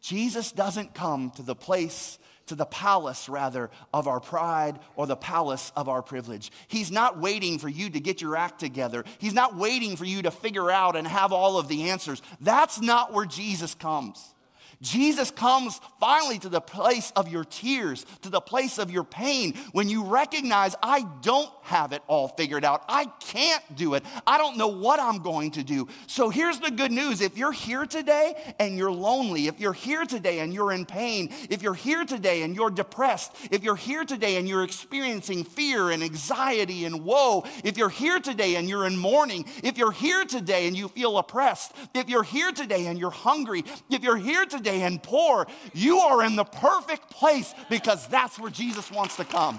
Jesus 0.00 0.52
doesn't 0.52 0.94
come 0.94 1.32
to 1.32 1.42
the 1.42 1.54
place, 1.54 2.18
to 2.46 2.54
the 2.54 2.64
palace 2.64 3.28
rather, 3.28 3.68
of 3.92 4.08
our 4.08 4.20
pride 4.20 4.78
or 4.96 5.06
the 5.06 5.16
palace 5.16 5.70
of 5.76 5.86
our 5.86 6.00
privilege. 6.00 6.50
He's 6.68 6.90
not 6.90 7.20
waiting 7.20 7.58
for 7.58 7.68
you 7.68 7.90
to 7.90 8.00
get 8.00 8.22
your 8.22 8.36
act 8.36 8.58
together. 8.58 9.04
He's 9.18 9.34
not 9.34 9.54
waiting 9.54 9.96
for 9.96 10.06
you 10.06 10.22
to 10.22 10.30
figure 10.30 10.70
out 10.70 10.96
and 10.96 11.06
have 11.06 11.30
all 11.30 11.58
of 11.58 11.68
the 11.68 11.90
answers. 11.90 12.22
That's 12.40 12.80
not 12.80 13.12
where 13.12 13.26
Jesus 13.26 13.74
comes. 13.74 14.34
Jesus 14.82 15.30
comes 15.30 15.80
finally 16.00 16.38
to 16.40 16.48
the 16.48 16.60
place 16.60 17.12
of 17.14 17.28
your 17.28 17.44
tears, 17.44 18.04
to 18.22 18.28
the 18.28 18.40
place 18.40 18.78
of 18.78 18.90
your 18.90 19.04
pain, 19.04 19.54
when 19.70 19.88
you 19.88 20.04
recognize, 20.04 20.74
I 20.82 21.06
don't 21.22 21.48
have 21.62 21.92
it 21.92 22.02
all 22.08 22.28
figured 22.28 22.64
out. 22.64 22.84
I 22.88 23.06
can't 23.20 23.62
do 23.76 23.94
it. 23.94 24.04
I 24.26 24.36
don't 24.36 24.58
know 24.58 24.68
what 24.68 24.98
I'm 24.98 25.22
going 25.22 25.52
to 25.52 25.62
do. 25.62 25.86
So 26.08 26.28
here's 26.28 26.58
the 26.58 26.72
good 26.72 26.90
news 26.90 27.20
if 27.20 27.38
you're 27.38 27.52
here 27.52 27.86
today 27.86 28.34
and 28.58 28.76
you're 28.76 28.90
lonely, 28.90 29.46
if 29.46 29.60
you're 29.60 29.72
here 29.72 30.04
today 30.04 30.40
and 30.40 30.52
you're 30.52 30.72
in 30.72 30.84
pain, 30.84 31.32
if 31.48 31.62
you're 31.62 31.74
here 31.74 32.04
today 32.04 32.42
and 32.42 32.56
you're 32.56 32.70
depressed, 32.70 33.32
if 33.52 33.62
you're 33.62 33.76
here 33.76 34.04
today 34.04 34.36
and 34.36 34.48
you're 34.48 34.64
experiencing 34.64 35.44
fear 35.44 35.90
and 35.90 36.02
anxiety 36.02 36.84
and 36.84 37.04
woe, 37.04 37.44
if 37.62 37.78
you're 37.78 37.88
here 37.88 38.18
today 38.18 38.56
and 38.56 38.68
you're 38.68 38.86
in 38.86 38.98
mourning, 38.98 39.44
if 39.62 39.78
you're 39.78 39.92
here 39.92 40.24
today 40.24 40.66
and 40.66 40.76
you 40.76 40.88
feel 40.88 41.16
oppressed, 41.18 41.72
if 41.94 42.08
you're 42.08 42.24
here 42.24 42.50
today 42.50 42.86
and 42.86 42.98
you're 42.98 43.10
hungry, 43.10 43.64
if 43.88 44.02
you're 44.02 44.16
here 44.16 44.44
today, 44.44 44.71
and 44.80 45.02
poor, 45.02 45.46
you 45.74 45.98
are 45.98 46.24
in 46.24 46.36
the 46.36 46.44
perfect 46.44 47.10
place 47.10 47.54
because 47.68 48.06
that's 48.06 48.38
where 48.38 48.50
Jesus 48.50 48.90
wants 48.90 49.16
to 49.16 49.24
come. 49.24 49.58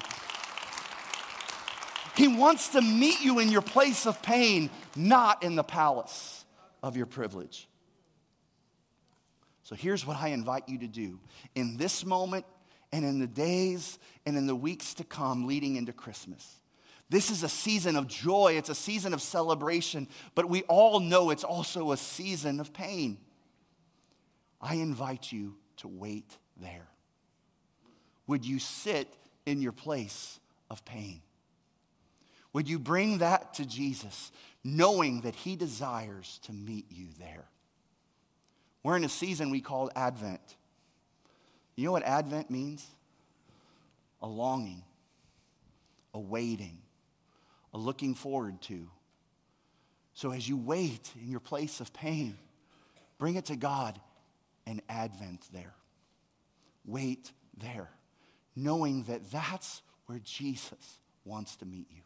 He 2.16 2.28
wants 2.28 2.70
to 2.70 2.82
meet 2.82 3.22
you 3.22 3.40
in 3.40 3.50
your 3.50 3.62
place 3.62 4.06
of 4.06 4.22
pain, 4.22 4.70
not 4.96 5.44
in 5.44 5.56
the 5.56 5.64
palace 5.64 6.46
of 6.82 6.98
your 6.98 7.06
privilege. 7.06 7.68
So 9.64 9.76
here's 9.76 10.06
what 10.06 10.18
I 10.18 10.30
invite 10.30 10.68
you 10.68 10.80
to 10.80 10.88
do 10.88 11.20
in 11.56 11.78
this 11.78 12.06
moment 12.06 12.46
and 12.92 13.04
in 13.04 13.20
the 13.20 13.28
days 13.28 13.98
and 14.26 14.38
in 14.38 14.46
the 14.46 14.56
weeks 14.56 14.94
to 14.96 15.04
come 15.04 15.48
leading 15.48 15.78
into 15.78 15.94
Christmas. 15.94 16.60
This 17.10 17.32
is 17.32 17.44
a 17.44 17.50
season 17.50 17.96
of 17.96 18.08
joy, 18.08 18.56
it's 18.58 18.70
a 18.70 18.76
season 18.76 19.14
of 19.14 19.22
celebration, 19.22 20.08
but 20.36 20.50
we 20.50 20.64
all 20.64 21.00
know 21.00 21.30
it's 21.30 21.44
also 21.44 21.92
a 21.92 21.98
season 21.98 22.60
of 22.60 22.74
pain. 22.74 23.18
I 24.64 24.76
invite 24.76 25.30
you 25.30 25.56
to 25.78 25.90
wait 25.90 26.38
there. 26.62 26.88
Would 28.28 28.46
you 28.46 28.60
sit 28.60 29.14
in 29.46 29.62
your 29.62 29.74
place 29.74 30.40
of 30.70 30.86
pain? 30.86 31.22
Would 32.54 32.70
you 32.70 32.80
bring 32.80 33.18
that 33.18 33.56
to 33.56 33.66
Jesus, 33.66 34.32
knowing 34.64 35.22
that 35.22 35.36
He 35.36 35.58
desires 35.58 36.40
to 36.44 36.54
meet 36.54 36.86
you 36.90 37.08
there? 37.20 37.44
We're 38.84 38.96
in 38.96 39.04
a 39.04 39.10
season 39.10 39.50
we 39.50 39.60
call 39.60 39.92
Advent. 39.98 40.56
You 41.76 41.86
know 41.86 41.92
what 41.92 42.04
Advent 42.04 42.50
means? 42.50 42.88
A 44.22 44.28
longing, 44.28 44.84
a 46.14 46.20
waiting, 46.20 46.78
a 47.74 47.78
looking 47.78 48.16
forward 48.16 48.62
to. 48.64 48.90
So 50.14 50.32
as 50.32 50.48
you 50.48 50.56
wait 50.56 51.12
in 51.22 51.30
your 51.30 51.42
place 51.42 51.82
of 51.82 51.92
pain, 51.92 52.38
bring 53.18 53.36
it 53.36 53.46
to 53.46 53.58
God 53.58 54.00
an 54.66 54.82
advent 54.90 55.48
there. 55.52 55.76
Wait 56.86 57.32
there, 57.58 57.90
knowing 58.56 59.04
that 59.04 59.32
that's 59.32 59.82
where 60.06 60.20
Jesus 60.20 61.00
wants 61.26 61.56
to 61.58 61.66
meet 61.66 61.88
you. 61.92 62.02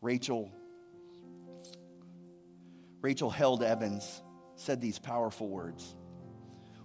Rachel, 0.00 0.50
Rachel 3.00 3.30
Held 3.30 3.62
Evans 3.62 4.22
said 4.56 4.80
these 4.80 4.98
powerful 4.98 5.48
words. 5.48 5.94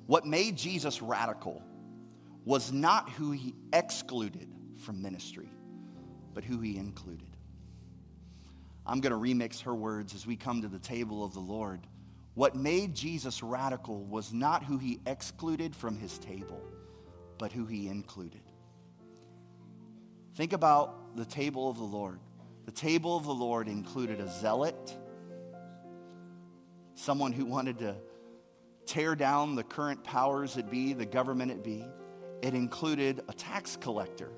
What 0.05 0.25
made 0.25 0.55
Jesus 0.57 1.01
radical 1.01 1.63
was 2.45 2.71
not 2.71 3.09
who 3.09 3.31
he 3.31 3.55
excluded 3.73 4.53
from 4.77 5.01
ministry, 5.01 5.49
but 6.33 6.43
who 6.43 6.59
he 6.59 6.77
included. 6.77 7.35
I'm 8.85 9.01
going 9.01 9.11
to 9.13 9.17
remix 9.17 9.61
her 9.63 9.73
words 9.73 10.13
as 10.13 10.27
we 10.27 10.35
come 10.35 10.61
to 10.61 10.67
the 10.67 10.79
table 10.79 11.23
of 11.23 11.33
the 11.33 11.39
Lord. 11.39 11.87
What 12.35 12.53
made 12.53 12.93
Jesus 12.93 13.41
radical 13.41 14.03
was 14.03 14.33
not 14.33 14.63
who 14.63 14.77
he 14.77 14.99
excluded 15.07 15.73
from 15.73 15.97
his 15.97 16.19
table, 16.19 16.61
but 17.37 17.53
who 17.53 17.65
he 17.65 17.87
included. 17.87 18.41
Think 20.35 20.51
about 20.51 21.15
the 21.15 21.23
table 21.23 21.69
of 21.69 21.77
the 21.77 21.83
Lord. 21.83 22.19
The 22.65 22.73
table 22.73 23.15
of 23.15 23.23
the 23.23 23.33
Lord 23.33 23.69
included 23.69 24.19
a 24.19 24.27
zealot, 24.27 24.97
someone 26.93 27.31
who 27.31 27.45
wanted 27.45 27.79
to 27.79 27.95
tear 28.85 29.15
down 29.15 29.55
the 29.55 29.63
current 29.63 30.03
powers 30.03 30.55
that 30.55 30.69
be, 30.69 30.91
the 30.91 31.05
government 31.05 31.51
it 31.51 31.63
be. 31.63 31.85
It 32.41 32.53
included 32.53 33.23
a 33.29 33.33
tax 33.33 33.77
collector, 33.77 34.31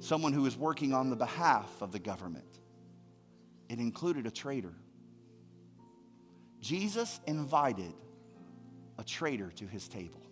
someone 0.00 0.32
who 0.32 0.42
was 0.42 0.56
working 0.56 0.92
on 0.92 1.10
the 1.10 1.16
behalf 1.16 1.70
of 1.80 1.92
the 1.92 2.00
government. 2.00 2.58
It 3.68 3.78
included 3.78 4.26
a 4.26 4.32
traitor. 4.32 4.74
Jesus 6.60 7.20
invited 7.26 7.92
a 8.98 9.04
traitor 9.04 9.50
to 9.56 9.66
his 9.66 9.88
table. 9.88 10.22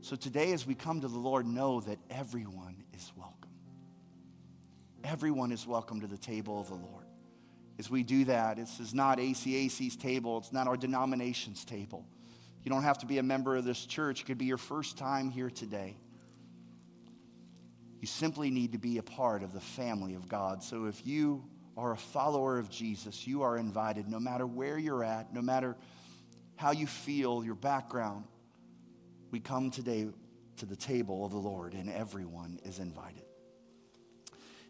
So 0.00 0.16
today, 0.16 0.52
as 0.52 0.66
we 0.66 0.74
come 0.74 1.00
to 1.00 1.08
the 1.08 1.18
Lord, 1.18 1.46
know 1.46 1.80
that 1.80 1.98
everyone 2.08 2.76
is 2.94 3.12
welcome. 3.16 3.50
Everyone 5.04 5.52
is 5.52 5.66
welcome 5.66 6.00
to 6.00 6.06
the 6.06 6.16
table 6.16 6.60
of 6.60 6.68
the 6.68 6.74
Lord. 6.74 7.04
As 7.78 7.90
we 7.90 8.02
do 8.02 8.24
that, 8.26 8.56
this 8.56 8.78
is 8.80 8.94
not 8.94 9.18
ACAC's 9.18 9.96
table, 9.96 10.38
it's 10.38 10.52
not 10.52 10.66
our 10.68 10.76
denomination's 10.76 11.64
table. 11.64 12.06
You 12.62 12.70
don't 12.70 12.82
have 12.82 12.98
to 12.98 13.06
be 13.06 13.18
a 13.18 13.22
member 13.22 13.56
of 13.56 13.64
this 13.64 13.84
church, 13.86 14.20
it 14.20 14.24
could 14.24 14.38
be 14.38 14.44
your 14.44 14.58
first 14.58 14.98
time 14.98 15.30
here 15.30 15.50
today. 15.50 15.96
You 18.00 18.06
simply 18.06 18.50
need 18.50 18.72
to 18.72 18.78
be 18.78 18.98
a 18.98 19.02
part 19.02 19.42
of 19.42 19.52
the 19.52 19.60
family 19.60 20.14
of 20.14 20.28
God. 20.28 20.62
So 20.62 20.86
if 20.86 21.06
you 21.06 21.44
are 21.80 21.92
a 21.92 21.96
follower 21.96 22.58
of 22.58 22.68
Jesus, 22.68 23.26
you 23.26 23.42
are 23.42 23.56
invited 23.56 24.06
no 24.06 24.20
matter 24.20 24.46
where 24.46 24.78
you're 24.78 25.02
at, 25.02 25.32
no 25.32 25.40
matter 25.40 25.76
how 26.56 26.72
you 26.72 26.86
feel, 26.86 27.42
your 27.42 27.54
background. 27.54 28.24
We 29.30 29.40
come 29.40 29.70
today 29.70 30.08
to 30.58 30.66
the 30.66 30.76
table 30.76 31.24
of 31.24 31.32
the 31.32 31.38
Lord, 31.38 31.72
and 31.72 31.88
everyone 31.88 32.60
is 32.64 32.80
invited. 32.80 33.22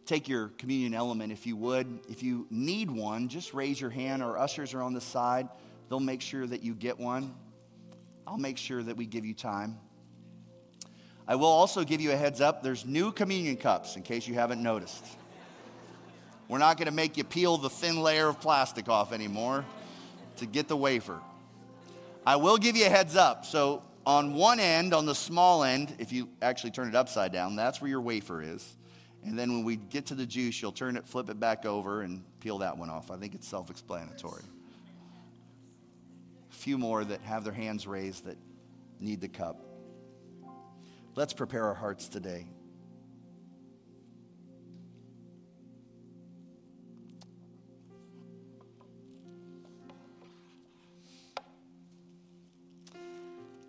Take 0.06 0.28
your 0.28 0.48
communion 0.48 0.94
element 0.94 1.32
if 1.32 1.46
you 1.46 1.56
would. 1.56 2.00
If 2.08 2.22
you 2.22 2.46
need 2.48 2.90
one, 2.90 3.28
just 3.28 3.54
raise 3.54 3.80
your 3.80 3.90
hand. 3.90 4.22
Our 4.22 4.38
ushers 4.38 4.72
are 4.72 4.82
on 4.82 4.92
the 4.92 5.00
side, 5.00 5.48
they'll 5.88 5.98
make 5.98 6.20
sure 6.20 6.46
that 6.46 6.62
you 6.62 6.74
get 6.74 6.98
one. 6.98 7.34
I'll 8.24 8.38
make 8.38 8.56
sure 8.56 8.82
that 8.82 8.96
we 8.96 9.06
give 9.06 9.24
you 9.24 9.34
time. 9.34 9.78
I 11.26 11.34
will 11.34 11.46
also 11.46 11.82
give 11.82 12.00
you 12.00 12.12
a 12.12 12.16
heads 12.16 12.40
up 12.40 12.62
there's 12.62 12.86
new 12.86 13.10
communion 13.10 13.56
cups 13.56 13.96
in 13.96 14.02
case 14.02 14.28
you 14.28 14.34
haven't 14.34 14.62
noticed. 14.62 15.04
We're 16.50 16.58
not 16.58 16.78
going 16.78 16.86
to 16.86 16.92
make 16.92 17.16
you 17.16 17.22
peel 17.22 17.58
the 17.58 17.70
thin 17.70 18.02
layer 18.02 18.26
of 18.26 18.40
plastic 18.40 18.88
off 18.88 19.12
anymore 19.12 19.64
to 20.38 20.46
get 20.46 20.66
the 20.66 20.76
wafer. 20.76 21.20
I 22.26 22.34
will 22.36 22.58
give 22.58 22.76
you 22.76 22.86
a 22.86 22.88
heads 22.88 23.14
up. 23.14 23.46
So, 23.46 23.84
on 24.04 24.34
one 24.34 24.58
end, 24.58 24.92
on 24.92 25.06
the 25.06 25.14
small 25.14 25.62
end, 25.62 25.94
if 26.00 26.10
you 26.10 26.28
actually 26.42 26.72
turn 26.72 26.88
it 26.88 26.96
upside 26.96 27.32
down, 27.32 27.54
that's 27.54 27.80
where 27.80 27.88
your 27.88 28.00
wafer 28.00 28.42
is. 28.42 28.76
And 29.24 29.38
then 29.38 29.52
when 29.52 29.62
we 29.62 29.76
get 29.76 30.06
to 30.06 30.16
the 30.16 30.26
juice, 30.26 30.60
you'll 30.60 30.72
turn 30.72 30.96
it, 30.96 31.06
flip 31.06 31.30
it 31.30 31.38
back 31.38 31.64
over, 31.66 32.02
and 32.02 32.24
peel 32.40 32.58
that 32.58 32.76
one 32.76 32.90
off. 32.90 33.12
I 33.12 33.16
think 33.16 33.36
it's 33.36 33.46
self 33.46 33.70
explanatory. 33.70 34.42
A 36.50 36.54
few 36.54 36.78
more 36.78 37.04
that 37.04 37.20
have 37.20 37.44
their 37.44 37.52
hands 37.52 37.86
raised 37.86 38.24
that 38.24 38.36
need 38.98 39.20
the 39.20 39.28
cup. 39.28 39.62
Let's 41.14 41.32
prepare 41.32 41.66
our 41.66 41.74
hearts 41.74 42.08
today. 42.08 42.48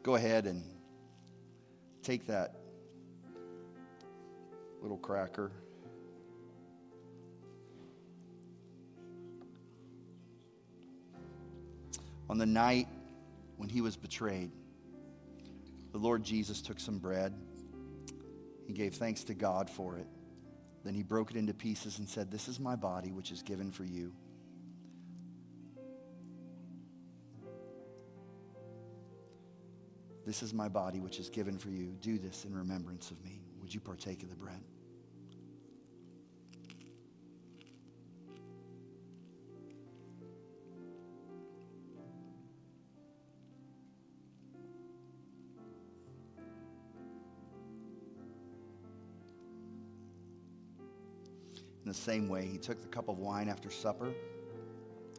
Go 0.04 0.16
ahead 0.16 0.46
and 0.48 0.64
take 2.02 2.28
that 2.28 2.56
little 4.82 4.98
cracker. 4.98 5.52
On 12.30 12.38
the 12.38 12.46
night 12.46 12.88
when 13.58 13.70
he 13.70 13.82
was 13.82 13.96
betrayed, 13.96 14.52
the 15.92 15.98
Lord 15.98 16.24
Jesus 16.24 16.62
took 16.62 16.80
some 16.80 16.98
bread. 16.98 17.34
He 18.66 18.74
gave 18.74 18.96
thanks 18.96 19.26
to 19.26 19.34
God 19.34 19.70
for 19.70 19.98
it. 19.98 20.08
Then 20.84 20.94
he 20.96 21.04
broke 21.04 21.32
it 21.32 21.38
into 21.38 21.54
pieces 21.54 22.00
and 22.00 22.08
said, 22.08 22.32
This 22.32 22.48
is 22.48 22.60
my 22.60 22.76
body, 22.76 23.12
which 23.12 23.32
is 23.32 23.44
given 23.44 23.70
for 23.72 23.84
you. 23.84 24.14
This 30.32 30.44
is 30.44 30.54
my 30.54 30.70
body, 30.70 31.02
which 31.02 31.20
is 31.20 31.30
given 31.30 31.58
for 31.58 31.72
you. 31.72 31.94
Do 32.00 32.18
this 32.18 32.46
in 32.46 32.56
remembrance 32.56 33.12
of 33.12 33.22
me. 33.22 33.42
Would 33.60 33.74
you 33.74 33.82
partake 33.82 34.24
of 34.24 34.30
the 34.30 34.36
bread? 34.38 34.62
In 51.84 51.90
the 51.90 51.94
same 51.94 52.30
way, 52.30 52.46
he 52.46 52.58
took 52.58 52.82
the 52.82 52.88
cup 52.88 53.10
of 53.10 53.18
wine 53.18 53.50
after 53.50 53.70
supper, 53.70 54.14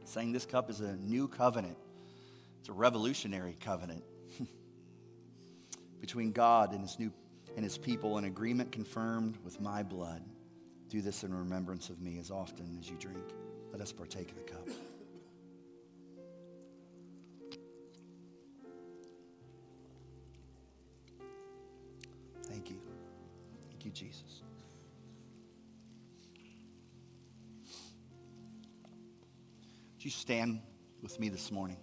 saying, 0.07 0.33
This 0.33 0.47
cup 0.47 0.71
is 0.71 0.81
a 0.81 0.97
new 0.97 1.29
covenant 1.29 1.77
It's 2.61 2.71
a 2.71 2.73
revolutionary 2.73 3.59
covenant 3.61 4.05
between 6.03 6.33
God 6.33 6.73
and 6.73 6.83
his 6.83 6.99
new 6.99 7.13
and 7.55 7.65
his 7.65 7.79
people, 7.79 8.19
an 8.19 8.25
agreement 8.25 8.73
confirmed 8.73 9.39
with 9.45 9.61
my 9.61 9.83
blood. 9.83 10.23
Do 10.89 11.01
this 11.01 11.23
in 11.23 11.33
remembrance 11.33 11.91
of 11.91 12.01
me 12.01 12.19
as 12.19 12.31
often 12.31 12.77
as 12.81 12.91
you 12.91 12.97
drink. 12.97 13.23
Let 13.71 13.81
us 13.81 13.93
partake 13.93 14.31
of 14.31 14.37
the 14.37 14.43
cup. 14.43 14.69
Thank 22.47 22.69
you. 22.69 22.77
Thank 23.71 23.85
you, 23.85 23.91
Jesus. 23.93 24.43
Would 29.95 30.05
you 30.05 30.11
stand 30.11 30.61
with 31.01 31.21
me 31.21 31.29
this 31.29 31.53
morning? 31.53 31.77